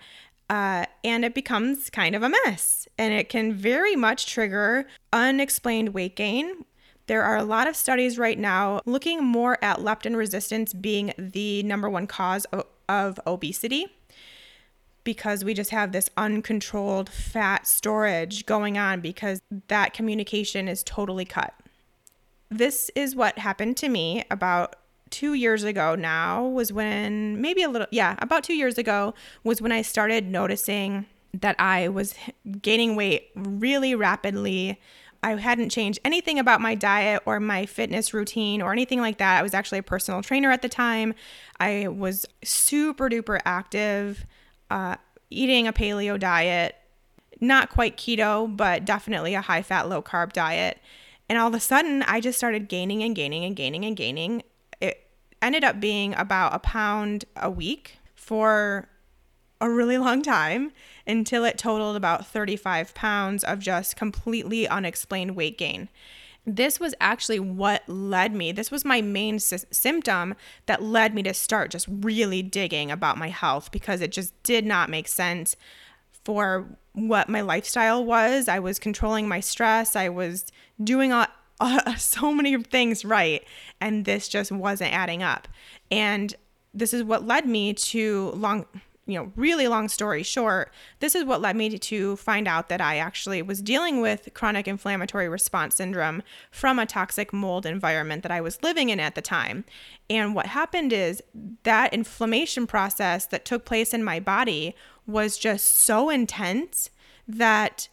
[0.50, 2.86] Uh, and it becomes kind of a mess.
[2.98, 6.64] And it can very much trigger unexplained weight gain.
[7.06, 11.62] There are a lot of studies right now looking more at leptin resistance being the
[11.62, 13.86] number one cause of, of obesity
[15.04, 21.24] because we just have this uncontrolled fat storage going on because that communication is totally
[21.24, 21.54] cut.
[22.50, 24.76] This is what happened to me about
[25.10, 29.62] two years ago now, was when maybe a little, yeah, about two years ago was
[29.62, 32.14] when I started noticing that I was
[32.62, 34.80] gaining weight really rapidly.
[35.22, 39.38] I hadn't changed anything about my diet or my fitness routine or anything like that.
[39.38, 41.14] I was actually a personal trainer at the time.
[41.58, 44.26] I was super duper active,
[44.70, 44.96] uh,
[45.30, 46.76] eating a paleo diet,
[47.40, 50.78] not quite keto, but definitely a high fat, low carb diet.
[51.28, 54.42] And all of a sudden, I just started gaining and gaining and gaining and gaining.
[54.80, 55.08] It
[55.40, 58.88] ended up being about a pound a week for
[59.60, 60.72] a really long time
[61.06, 65.88] until it totaled about 35 pounds of just completely unexplained weight gain.
[66.46, 70.34] This was actually what led me, this was my main sy- symptom
[70.66, 74.66] that led me to start just really digging about my health because it just did
[74.66, 75.56] not make sense
[76.24, 78.48] for what my lifestyle was.
[78.48, 80.46] I was controlling my stress, I was
[80.82, 81.26] doing all,
[81.60, 83.44] uh, so many things right,
[83.80, 85.48] and this just wasn't adding up.
[85.90, 86.34] And
[86.72, 88.66] this is what led me to long
[89.06, 92.80] you know, really long story short, this is what led me to find out that
[92.80, 98.32] I actually was dealing with chronic inflammatory response syndrome from a toxic mold environment that
[98.32, 99.64] I was living in at the time.
[100.08, 101.22] And what happened is
[101.64, 104.74] that inflammation process that took place in my body
[105.06, 106.90] was just so intense
[107.28, 107.88] that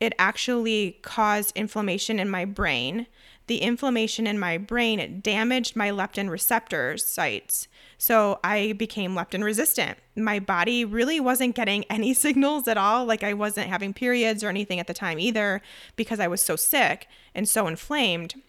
[0.00, 3.06] it actually caused inflammation in my brain.
[3.46, 7.68] The inflammation in my brain damaged my leptin receptors sites
[7.98, 9.98] so I became leptin resistant.
[10.16, 13.04] My body really wasn't getting any signals at all.
[13.04, 15.60] Like I wasn't having periods or anything at the time either
[15.96, 18.40] because I was so sick and so inflamed.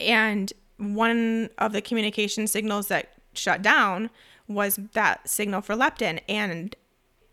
[0.00, 4.10] And one of the communication signals that shut down
[4.48, 6.20] was that signal for leptin.
[6.28, 6.74] And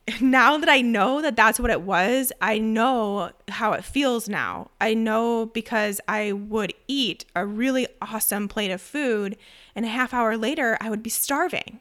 [0.21, 4.69] now that I know that that's what it was, I know how it feels now.
[4.79, 9.37] I know because I would eat a really awesome plate of food,
[9.75, 11.79] and a half hour later, I would be starving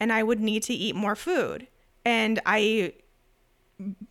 [0.00, 1.68] and I would need to eat more food.
[2.04, 2.94] And I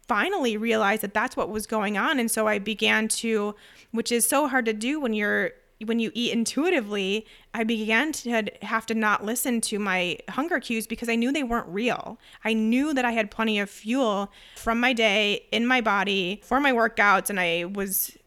[0.07, 2.19] finally realized that that's what was going on.
[2.19, 3.55] And so I began to,
[3.91, 5.51] which is so hard to do when you're
[5.85, 10.85] when you eat intuitively, I began to have to not listen to my hunger cues
[10.85, 12.19] because I knew they weren't real.
[12.43, 16.59] I knew that I had plenty of fuel from my day in my body for
[16.59, 18.17] my workouts, and I was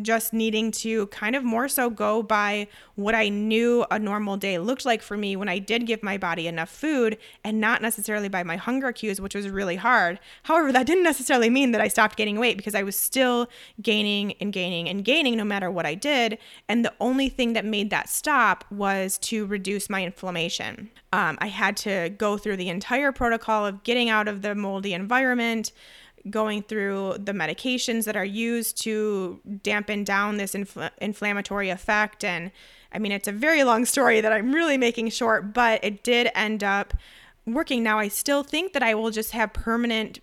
[0.00, 4.58] just needing to kind of more so go by what I knew a normal day
[4.58, 8.28] looked like for me when I did give my body enough food and not necessarily
[8.28, 10.18] by my hunger cues, which was really hard.
[10.44, 13.48] However, that didn't necessarily mean that I stopped gaining weight because I was still
[13.80, 16.38] gaining and gaining and gaining no matter what I did.
[16.68, 20.90] And the only thing that made that stop was to reduce my inflammation.
[21.12, 24.92] Um, I had to go through the entire protocol of getting out of the moldy
[24.92, 25.72] environment
[26.30, 32.24] going through the medications that are used to dampen down this infl- inflammatory effect.
[32.24, 32.50] And
[32.92, 36.30] I mean, it's a very long story that I'm really making short, but it did
[36.34, 36.94] end up
[37.46, 37.82] working.
[37.82, 40.20] Now, I still think that I will just have permanent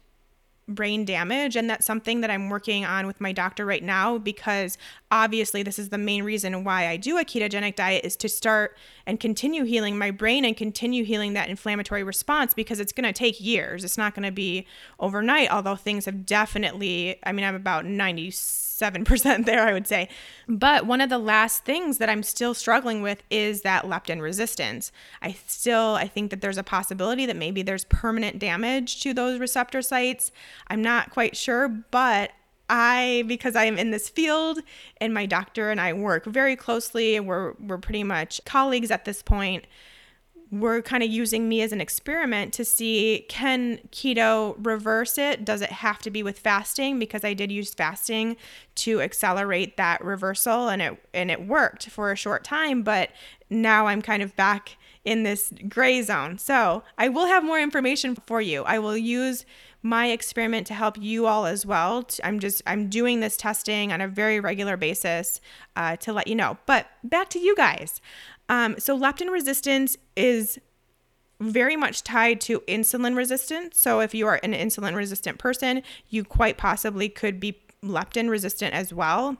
[0.68, 4.78] brain damage and that's something that I'm working on with my doctor right now because
[5.12, 8.78] obviously this is the main reason why I do a ketogenic diet is to start
[9.06, 13.14] and continue healing my brain and continue healing that inflammatory response because it's going to
[13.14, 13.84] take years.
[13.84, 14.66] It's not going to be
[15.00, 20.10] overnight although things have definitely I mean I'm about 96 7% there, I would say.
[20.48, 24.92] But one of the last things that I'm still struggling with is that leptin resistance.
[25.22, 29.40] I still I think that there's a possibility that maybe there's permanent damage to those
[29.40, 30.32] receptor sites.
[30.68, 32.32] I'm not quite sure, but
[32.70, 34.60] I because I am in this field
[34.98, 39.06] and my doctor and I work very closely and we're we're pretty much colleagues at
[39.06, 39.68] this point
[40.54, 45.44] we're kind of using me as an experiment to see can keto reverse it?
[45.44, 47.00] Does it have to be with fasting?
[47.00, 48.38] Because I did use fasting
[48.76, 53.10] to accelerate that reversal and it and it worked for a short time, but
[53.50, 56.38] now I'm kind of back in this gray zone.
[56.38, 58.64] So I will have more information for you.
[58.64, 59.46] I will use
[59.84, 62.08] my experiment to help you all as well.
[62.24, 65.42] I'm just I'm doing this testing on a very regular basis
[65.76, 66.58] uh, to let you know.
[66.66, 68.02] But back to you guys.
[68.50, 70.60] Um, so leptin resistance is
[71.40, 73.80] very much tied to insulin resistance.
[73.80, 78.74] So if you are an insulin resistant person, you quite possibly could be leptin resistant
[78.74, 79.38] as well.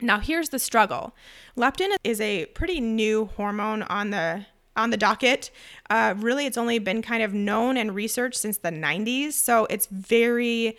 [0.00, 1.14] Now here's the struggle.
[1.56, 4.46] Leptin is a pretty new hormone on the
[4.76, 5.50] on the docket.
[5.90, 9.86] Uh, really, it's only been kind of known and researched since the 90s, so it's
[9.86, 10.76] very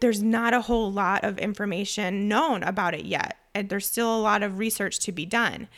[0.00, 3.38] there's not a whole lot of information known about it yet.
[3.54, 5.68] And there's still a lot of research to be done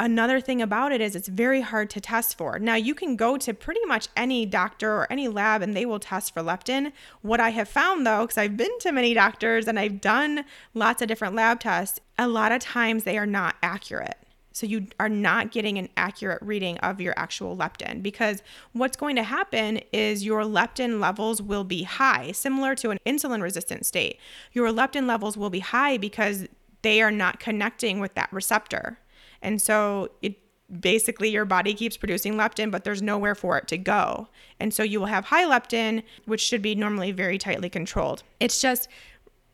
[0.00, 2.58] another thing about it is it's very hard to test for.
[2.58, 6.00] Now, you can go to pretty much any doctor or any lab and they will
[6.00, 6.92] test for leptin.
[7.20, 11.02] What I have found though, because I've been to many doctors and I've done lots
[11.02, 14.16] of different lab tests, a lot of times they are not accurate.
[14.60, 18.42] So you are not getting an accurate reading of your actual leptin because
[18.74, 23.40] what's going to happen is your leptin levels will be high, similar to an insulin
[23.40, 24.20] resistant state.
[24.52, 26.46] Your leptin levels will be high because
[26.82, 28.98] they are not connecting with that receptor.
[29.40, 30.36] And so it
[30.78, 34.28] basically your body keeps producing leptin, but there's nowhere for it to go.
[34.60, 38.24] And so you will have high leptin, which should be normally very tightly controlled.
[38.40, 38.90] It's just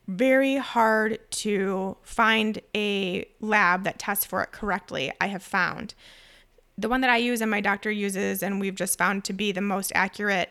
[0.06, 5.94] very hard to find a lab that tests for it correctly, I have found.
[6.78, 9.52] The one that I use and my doctor uses, and we've just found to be
[9.52, 10.50] the most accurate,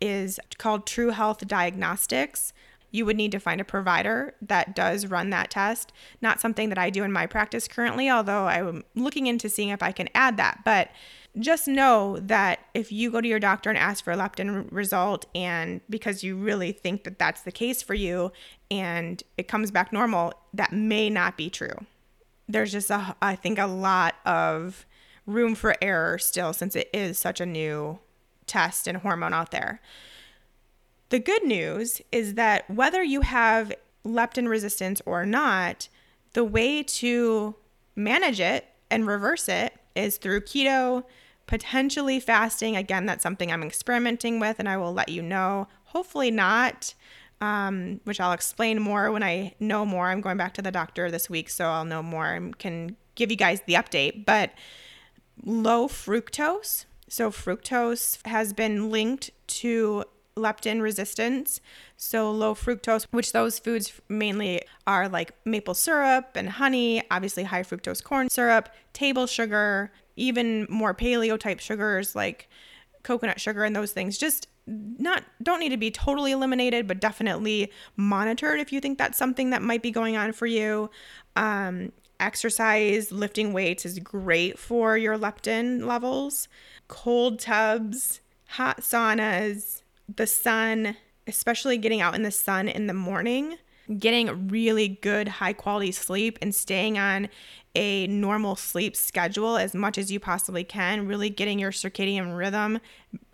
[0.00, 2.52] is called True Health Diagnostics
[2.96, 5.92] you would need to find a provider that does run that test.
[6.22, 9.82] Not something that I do in my practice currently, although I'm looking into seeing if
[9.82, 10.60] I can add that.
[10.64, 10.90] But
[11.38, 15.26] just know that if you go to your doctor and ask for a leptin result,
[15.34, 18.32] and because you really think that that's the case for you
[18.70, 21.76] and it comes back normal, that may not be true.
[22.48, 24.86] There's just, a, I think, a lot of
[25.26, 27.98] room for error still since it is such a new
[28.46, 29.80] test and hormone out there.
[31.08, 33.72] The good news is that whether you have
[34.04, 35.88] leptin resistance or not,
[36.32, 37.56] the way to
[37.94, 41.04] manage it and reverse it is through keto,
[41.46, 42.76] potentially fasting.
[42.76, 45.68] Again, that's something I'm experimenting with and I will let you know.
[45.84, 46.94] Hopefully, not,
[47.40, 50.08] um, which I'll explain more when I know more.
[50.08, 53.30] I'm going back to the doctor this week, so I'll know more and can give
[53.30, 54.24] you guys the update.
[54.24, 54.52] But
[55.44, 56.84] low fructose.
[57.08, 60.04] So, fructose has been linked to
[60.36, 61.60] leptin resistance.
[61.96, 67.62] So, low fructose, which those foods mainly are like maple syrup and honey, obviously high
[67.62, 72.48] fructose corn syrup, table sugar, even more paleo type sugars like
[73.02, 74.18] coconut sugar and those things.
[74.18, 79.18] Just not don't need to be totally eliminated, but definitely monitored if you think that's
[79.18, 80.90] something that might be going on for you.
[81.36, 86.48] Um, exercise, lifting weights is great for your leptin levels.
[86.88, 89.82] Cold tubs, hot saunas,
[90.14, 90.96] the sun,
[91.26, 93.58] especially getting out in the sun in the morning,
[93.98, 97.28] getting really good high quality sleep and staying on
[97.74, 102.80] a normal sleep schedule as much as you possibly can, really getting your circadian rhythm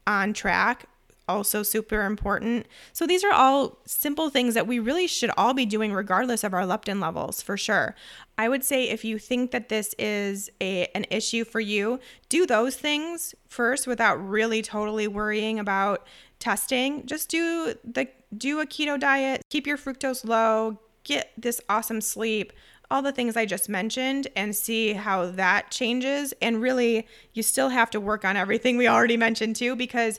[0.06, 0.86] on track
[1.28, 2.66] also super important.
[2.92, 6.52] So these are all simple things that we really should all be doing regardless of
[6.52, 7.94] our leptin levels for sure.
[8.38, 12.46] I would say if you think that this is a an issue for you, do
[12.46, 16.06] those things first without really totally worrying about
[16.42, 22.00] testing, just do the do a keto diet, keep your fructose low, get this awesome
[22.00, 22.52] sleep,
[22.90, 26.34] all the things I just mentioned and see how that changes.
[26.42, 30.18] And really, you still have to work on everything we already mentioned too because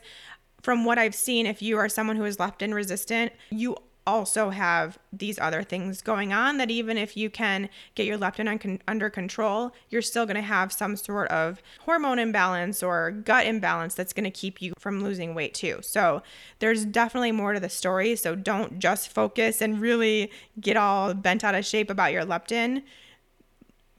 [0.61, 3.75] from what I've seen, if you are someone who is leptin resistant, you
[4.05, 8.79] also have these other things going on that even if you can get your leptin
[8.87, 13.95] under control, you're still going to have some sort of hormone imbalance or gut imbalance
[13.95, 15.79] that's going to keep you from losing weight too.
[15.81, 16.21] So
[16.59, 18.15] there's definitely more to the story.
[18.15, 22.83] So don't just focus and really get all bent out of shape about your leptin.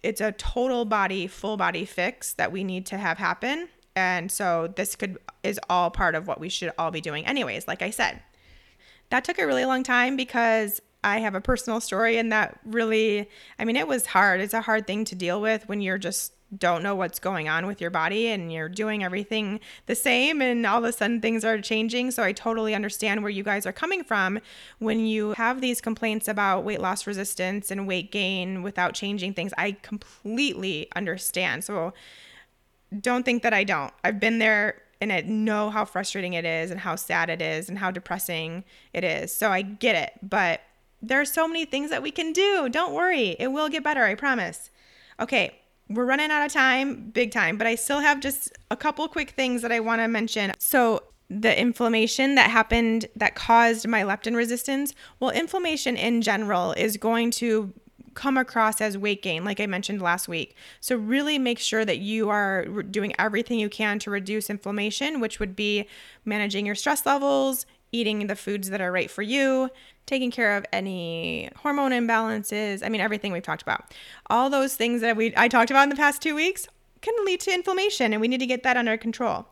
[0.02, 3.68] It's a total body, full body fix that we need to have happen.
[3.96, 7.68] And so this could is all part of what we should all be doing anyways,
[7.68, 8.20] like I said.
[9.14, 13.28] That took a really long time because I have a personal story and that really,
[13.60, 14.40] I mean, it was hard.
[14.40, 17.68] It's a hard thing to deal with when you're just don't know what's going on
[17.68, 21.44] with your body and you're doing everything the same and all of a sudden things
[21.44, 22.10] are changing.
[22.10, 24.40] So I totally understand where you guys are coming from
[24.80, 29.52] when you have these complaints about weight loss resistance and weight gain without changing things.
[29.56, 31.62] I completely understand.
[31.62, 31.94] So
[33.00, 33.94] don't think that I don't.
[34.02, 37.68] I've been there and I know how frustrating it is and how sad it is
[37.68, 39.34] and how depressing it is.
[39.34, 40.61] So I get it, but
[41.03, 42.68] there are so many things that we can do.
[42.68, 44.70] Don't worry, it will get better, I promise.
[45.20, 49.07] Okay, we're running out of time, big time, but I still have just a couple
[49.09, 50.53] quick things that I want to mention.
[50.59, 56.99] So, the inflammation that happened that caused my leptin resistance, well, inflammation in general is
[56.99, 57.72] going to
[58.14, 60.56] come across as weight gain, like I mentioned last week.
[60.80, 65.40] So, really make sure that you are doing everything you can to reduce inflammation, which
[65.40, 65.86] would be
[66.24, 69.70] managing your stress levels, eating the foods that are right for you,
[70.06, 72.84] taking care of any hormone imbalances.
[72.84, 73.94] I mean, everything we've talked about.
[74.28, 76.66] All those things that we I talked about in the past two weeks
[77.00, 79.46] can lead to inflammation, and we need to get that under control.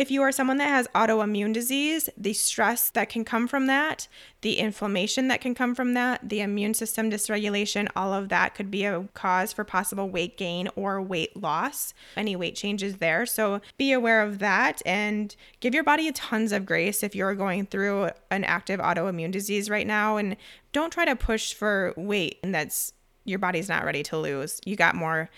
[0.00, 4.08] If you are someone that has autoimmune disease, the stress that can come from that,
[4.40, 8.70] the inflammation that can come from that, the immune system dysregulation, all of that could
[8.70, 13.26] be a cause for possible weight gain or weight loss, any weight changes there.
[13.26, 17.66] So be aware of that and give your body tons of grace if you're going
[17.66, 20.16] through an active autoimmune disease right now.
[20.16, 20.34] And
[20.72, 22.94] don't try to push for weight and that's
[23.26, 24.62] your body's not ready to lose.
[24.64, 25.28] You got more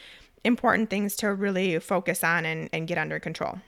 [0.44, 3.58] important things to really focus on and, and get under control.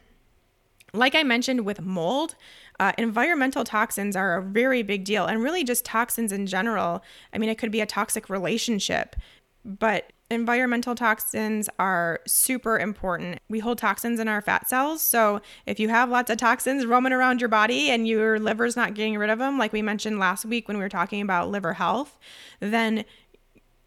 [0.95, 2.37] Like I mentioned with mold,
[2.79, 7.03] uh, environmental toxins are a very big deal, and really just toxins in general.
[7.33, 9.17] I mean, it could be a toxic relationship,
[9.65, 13.41] but environmental toxins are super important.
[13.49, 15.03] We hold toxins in our fat cells.
[15.03, 18.95] So if you have lots of toxins roaming around your body and your liver's not
[18.95, 21.75] getting rid of them, like we mentioned last week when we were talking about liver
[21.75, 22.19] health,
[22.61, 23.05] then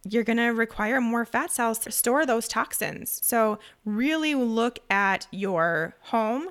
[0.09, 3.19] you're going to require more fat cells to store those toxins.
[3.23, 6.49] So really look at your home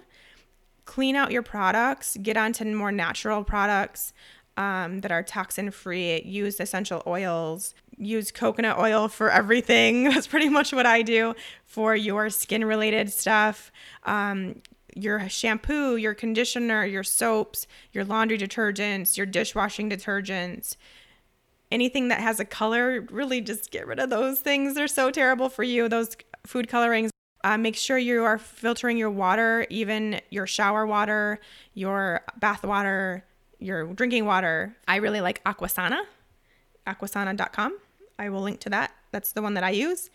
[0.86, 4.12] clean out your products, get onto more natural products
[4.56, 10.04] um, that are toxin free, use essential oils, use coconut oil for everything.
[10.04, 11.34] That's pretty much what I do
[11.66, 13.70] for your skin related stuff.
[14.04, 14.62] Um,
[14.94, 20.76] your shampoo, your conditioner, your soaps, your laundry detergents, your dishwashing detergents,
[21.70, 24.74] anything that has a color, really just get rid of those things.
[24.74, 26.16] They're so terrible for you, those
[26.46, 27.10] food colorings.
[27.46, 31.38] Uh, make sure you are filtering your water, even your shower water,
[31.74, 33.24] your bath water,
[33.60, 34.76] your drinking water.
[34.88, 36.00] I really like Aquasana,
[36.88, 37.78] aquasana.com.
[38.18, 38.90] I will link to that.
[39.12, 40.10] That's the one that I use.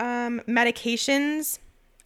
[0.00, 1.60] Um, medications.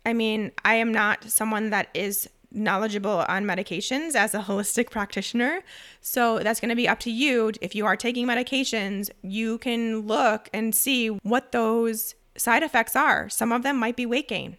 [0.04, 5.62] I mean, I am not someone that is knowledgeable on medications as a holistic practitioner.
[6.02, 7.52] So that's going to be up to you.
[7.62, 13.28] If you are taking medications, you can look and see what those side effects are.
[13.28, 14.57] Some of them might be weight gain,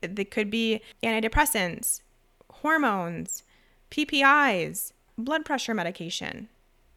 [0.00, 2.00] they could be antidepressants,
[2.50, 3.42] hormones,
[3.90, 6.48] PPIs, blood pressure medication,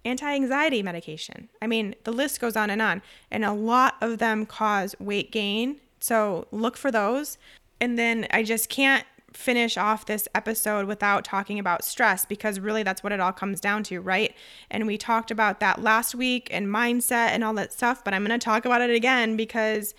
[0.06, 1.50] anti anxiety medication.
[1.62, 3.02] I mean, the list goes on and on.
[3.32, 5.82] And a lot of them cause weight gain.
[6.00, 7.38] So look for those.
[7.82, 12.84] And then I just can't finish off this episode without talking about stress because really
[12.84, 14.34] that's what it all comes down to, right?
[14.72, 18.26] And we talked about that last week and mindset and all that stuff, but I'm
[18.26, 19.94] going to talk about it again because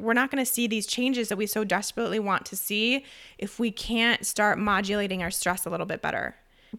[0.00, 3.04] we're not going to see these changes that we so desperately want to see
[3.38, 6.36] if we can't start modulating our stress a little bit better.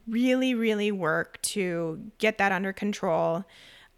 [0.08, 3.46] Really, really work to get that under control.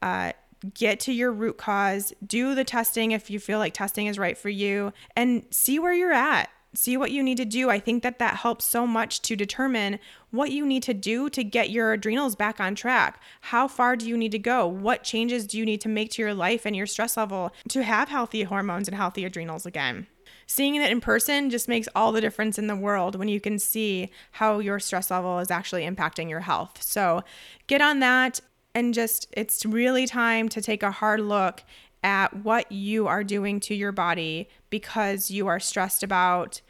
[0.02, 0.32] Uh,
[0.74, 4.38] get to your root cause, do the testing if you feel like testing is right
[4.38, 7.70] for you, and see where you're at see what you need to do.
[7.70, 10.00] I think that that helps so much to determine
[10.30, 13.22] what you need to do to get your adrenals back on track.
[13.42, 14.66] How far do you need to go?
[14.66, 17.84] What changes do you need to make to your life and your stress level to
[17.84, 20.08] have healthy hormones and healthy adrenals again?
[20.48, 23.60] Seeing it in person just makes all the difference in the world when you can
[23.60, 26.82] see how your stress level is actually impacting your health.
[26.82, 27.24] So
[27.68, 28.40] get on that
[28.74, 31.64] and just, it's really time to take a hard look
[32.04, 36.62] at what you are doing to your body because you are stressed about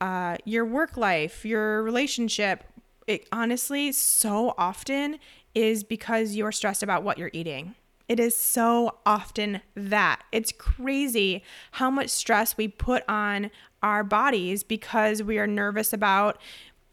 [0.00, 2.64] uh, your work life, your relationship.
[3.06, 5.18] It honestly, so often
[5.54, 7.74] is because you're stressed about what you're eating.
[8.08, 10.22] It is so often that.
[10.30, 13.50] It's crazy how much stress we put on
[13.82, 16.38] our bodies because we are nervous about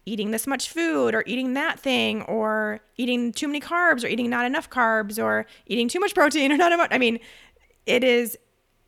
[0.06, 4.28] eating this much food or eating that thing or eating too many carbs or eating
[4.28, 6.88] not enough carbs or eating too much protein or not enough.
[6.90, 7.20] I mean,
[7.86, 8.38] it is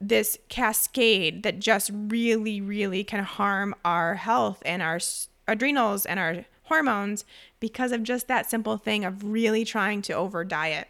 [0.00, 5.00] this cascade that just really, really can harm our health and our
[5.48, 7.24] adrenals and our hormones
[7.60, 10.88] because of just that simple thing of really trying to over diet.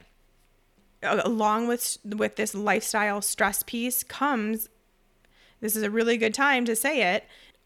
[1.03, 4.69] Along with with this lifestyle stress piece comes
[5.61, 7.25] this is a really good time to say it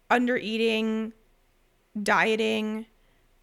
[0.08, 1.12] under eating,
[2.00, 2.86] dieting,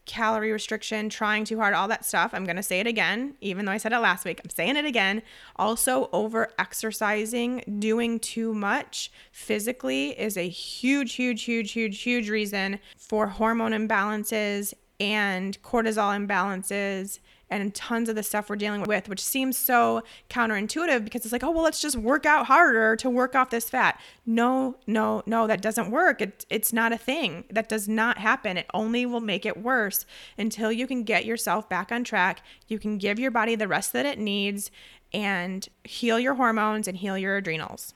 [0.08, 2.32] calorie restriction, trying too hard, all that stuff.
[2.34, 4.42] I'm going to say it again, even though I said it last week.
[4.44, 5.22] I'm saying it again.
[5.58, 12.80] Also, over exercising, doing too much physically is a huge, huge, huge, huge, huge reason
[12.98, 17.20] for hormone imbalances and cortisol imbalances
[17.50, 21.44] and tons of the stuff we're dealing with, which seems so counterintuitive because it's like,
[21.44, 24.00] oh, well, let's just work out harder to work off this fat.
[24.26, 26.22] No, no, no, that doesn't work.
[26.22, 27.46] It, it's not a thing.
[27.50, 28.58] That does not happen.
[28.58, 30.06] It only will make it worse
[30.38, 32.42] until you can get yourself back on track.
[32.68, 34.70] You can give your body the rest that it needs
[35.14, 37.94] and heal your hormones and heal your adrenals.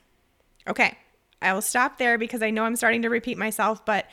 [0.68, 0.98] Okay,
[1.42, 4.06] I will stop there because I know I'm starting to repeat myself, but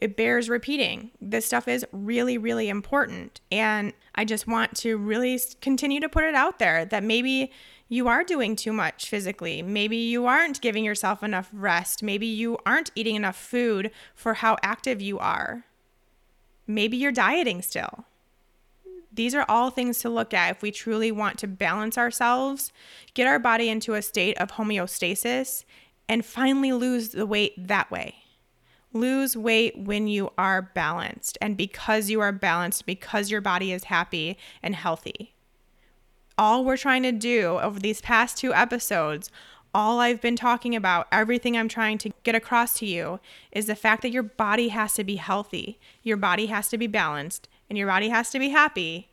[0.00, 1.10] it bears repeating.
[1.20, 3.40] This stuff is really, really important.
[3.50, 7.50] And I just want to really continue to put it out there that maybe
[7.88, 9.62] you are doing too much physically.
[9.62, 12.02] Maybe you aren't giving yourself enough rest.
[12.02, 15.64] Maybe you aren't eating enough food for how active you are.
[16.66, 18.04] Maybe you're dieting still.
[19.12, 22.72] These are all things to look at if we truly want to balance ourselves,
[23.14, 25.64] get our body into a state of homeostasis,
[26.08, 28.16] and finally lose the weight that way.
[28.96, 33.84] Lose weight when you are balanced and because you are balanced, because your body is
[33.84, 35.34] happy and healthy.
[36.38, 39.30] All we're trying to do over these past two episodes,
[39.74, 43.20] all I've been talking about, everything I'm trying to get across to you,
[43.52, 46.86] is the fact that your body has to be healthy, your body has to be
[46.86, 49.10] balanced, and your body has to be happy,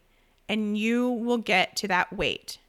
[0.47, 2.59] and you will get to that weight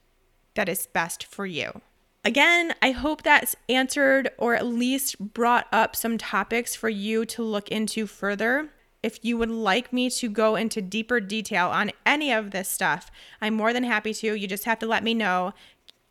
[0.55, 1.81] that is best for you.
[2.25, 7.43] Again, I hope that's answered or at least brought up some topics for you to
[7.43, 8.69] look into further.
[9.03, 13.11] If you would like me to go into deeper detail on any of this stuff,
[13.39, 14.33] I'm more than happy to.
[14.33, 15.53] You just have to let me know.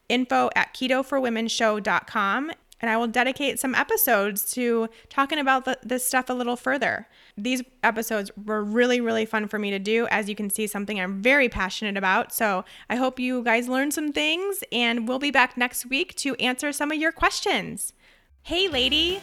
[0.08, 6.30] Info at ketoforwomenshow.com and I will dedicate some episodes to talking about the, this stuff
[6.30, 7.08] a little further.
[7.36, 10.06] These episodes were really, really fun for me to do.
[10.08, 12.32] As you can see, something I'm very passionate about.
[12.32, 16.36] So I hope you guys learned some things, and we'll be back next week to
[16.36, 17.92] answer some of your questions.
[18.42, 19.20] Hey, lady,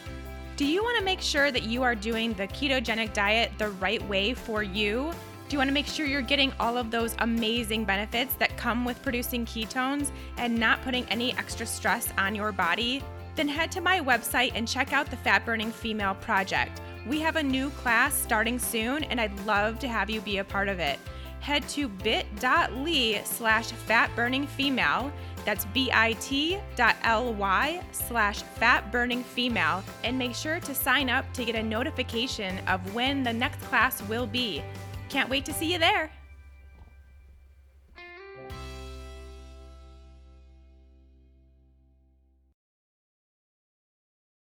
[0.56, 4.06] do you want to make sure that you are doing the ketogenic diet the right
[4.08, 5.10] way for you?
[5.48, 8.84] Do you want to make sure you're getting all of those amazing benefits that come
[8.84, 13.02] with producing ketones and not putting any extra stress on your body?
[13.36, 16.80] Then head to my website and check out the Fat Burning Female Project.
[17.06, 20.44] We have a new class starting soon, and I'd love to have you be a
[20.44, 20.98] part of it.
[21.40, 25.10] Head to bit.ly slash fatburningfemale.
[25.44, 26.60] That's bit.ly
[27.90, 29.82] slash fatburningfemale.
[30.04, 34.00] And make sure to sign up to get a notification of when the next class
[34.04, 34.62] will be.
[35.08, 36.12] Can't wait to see you there.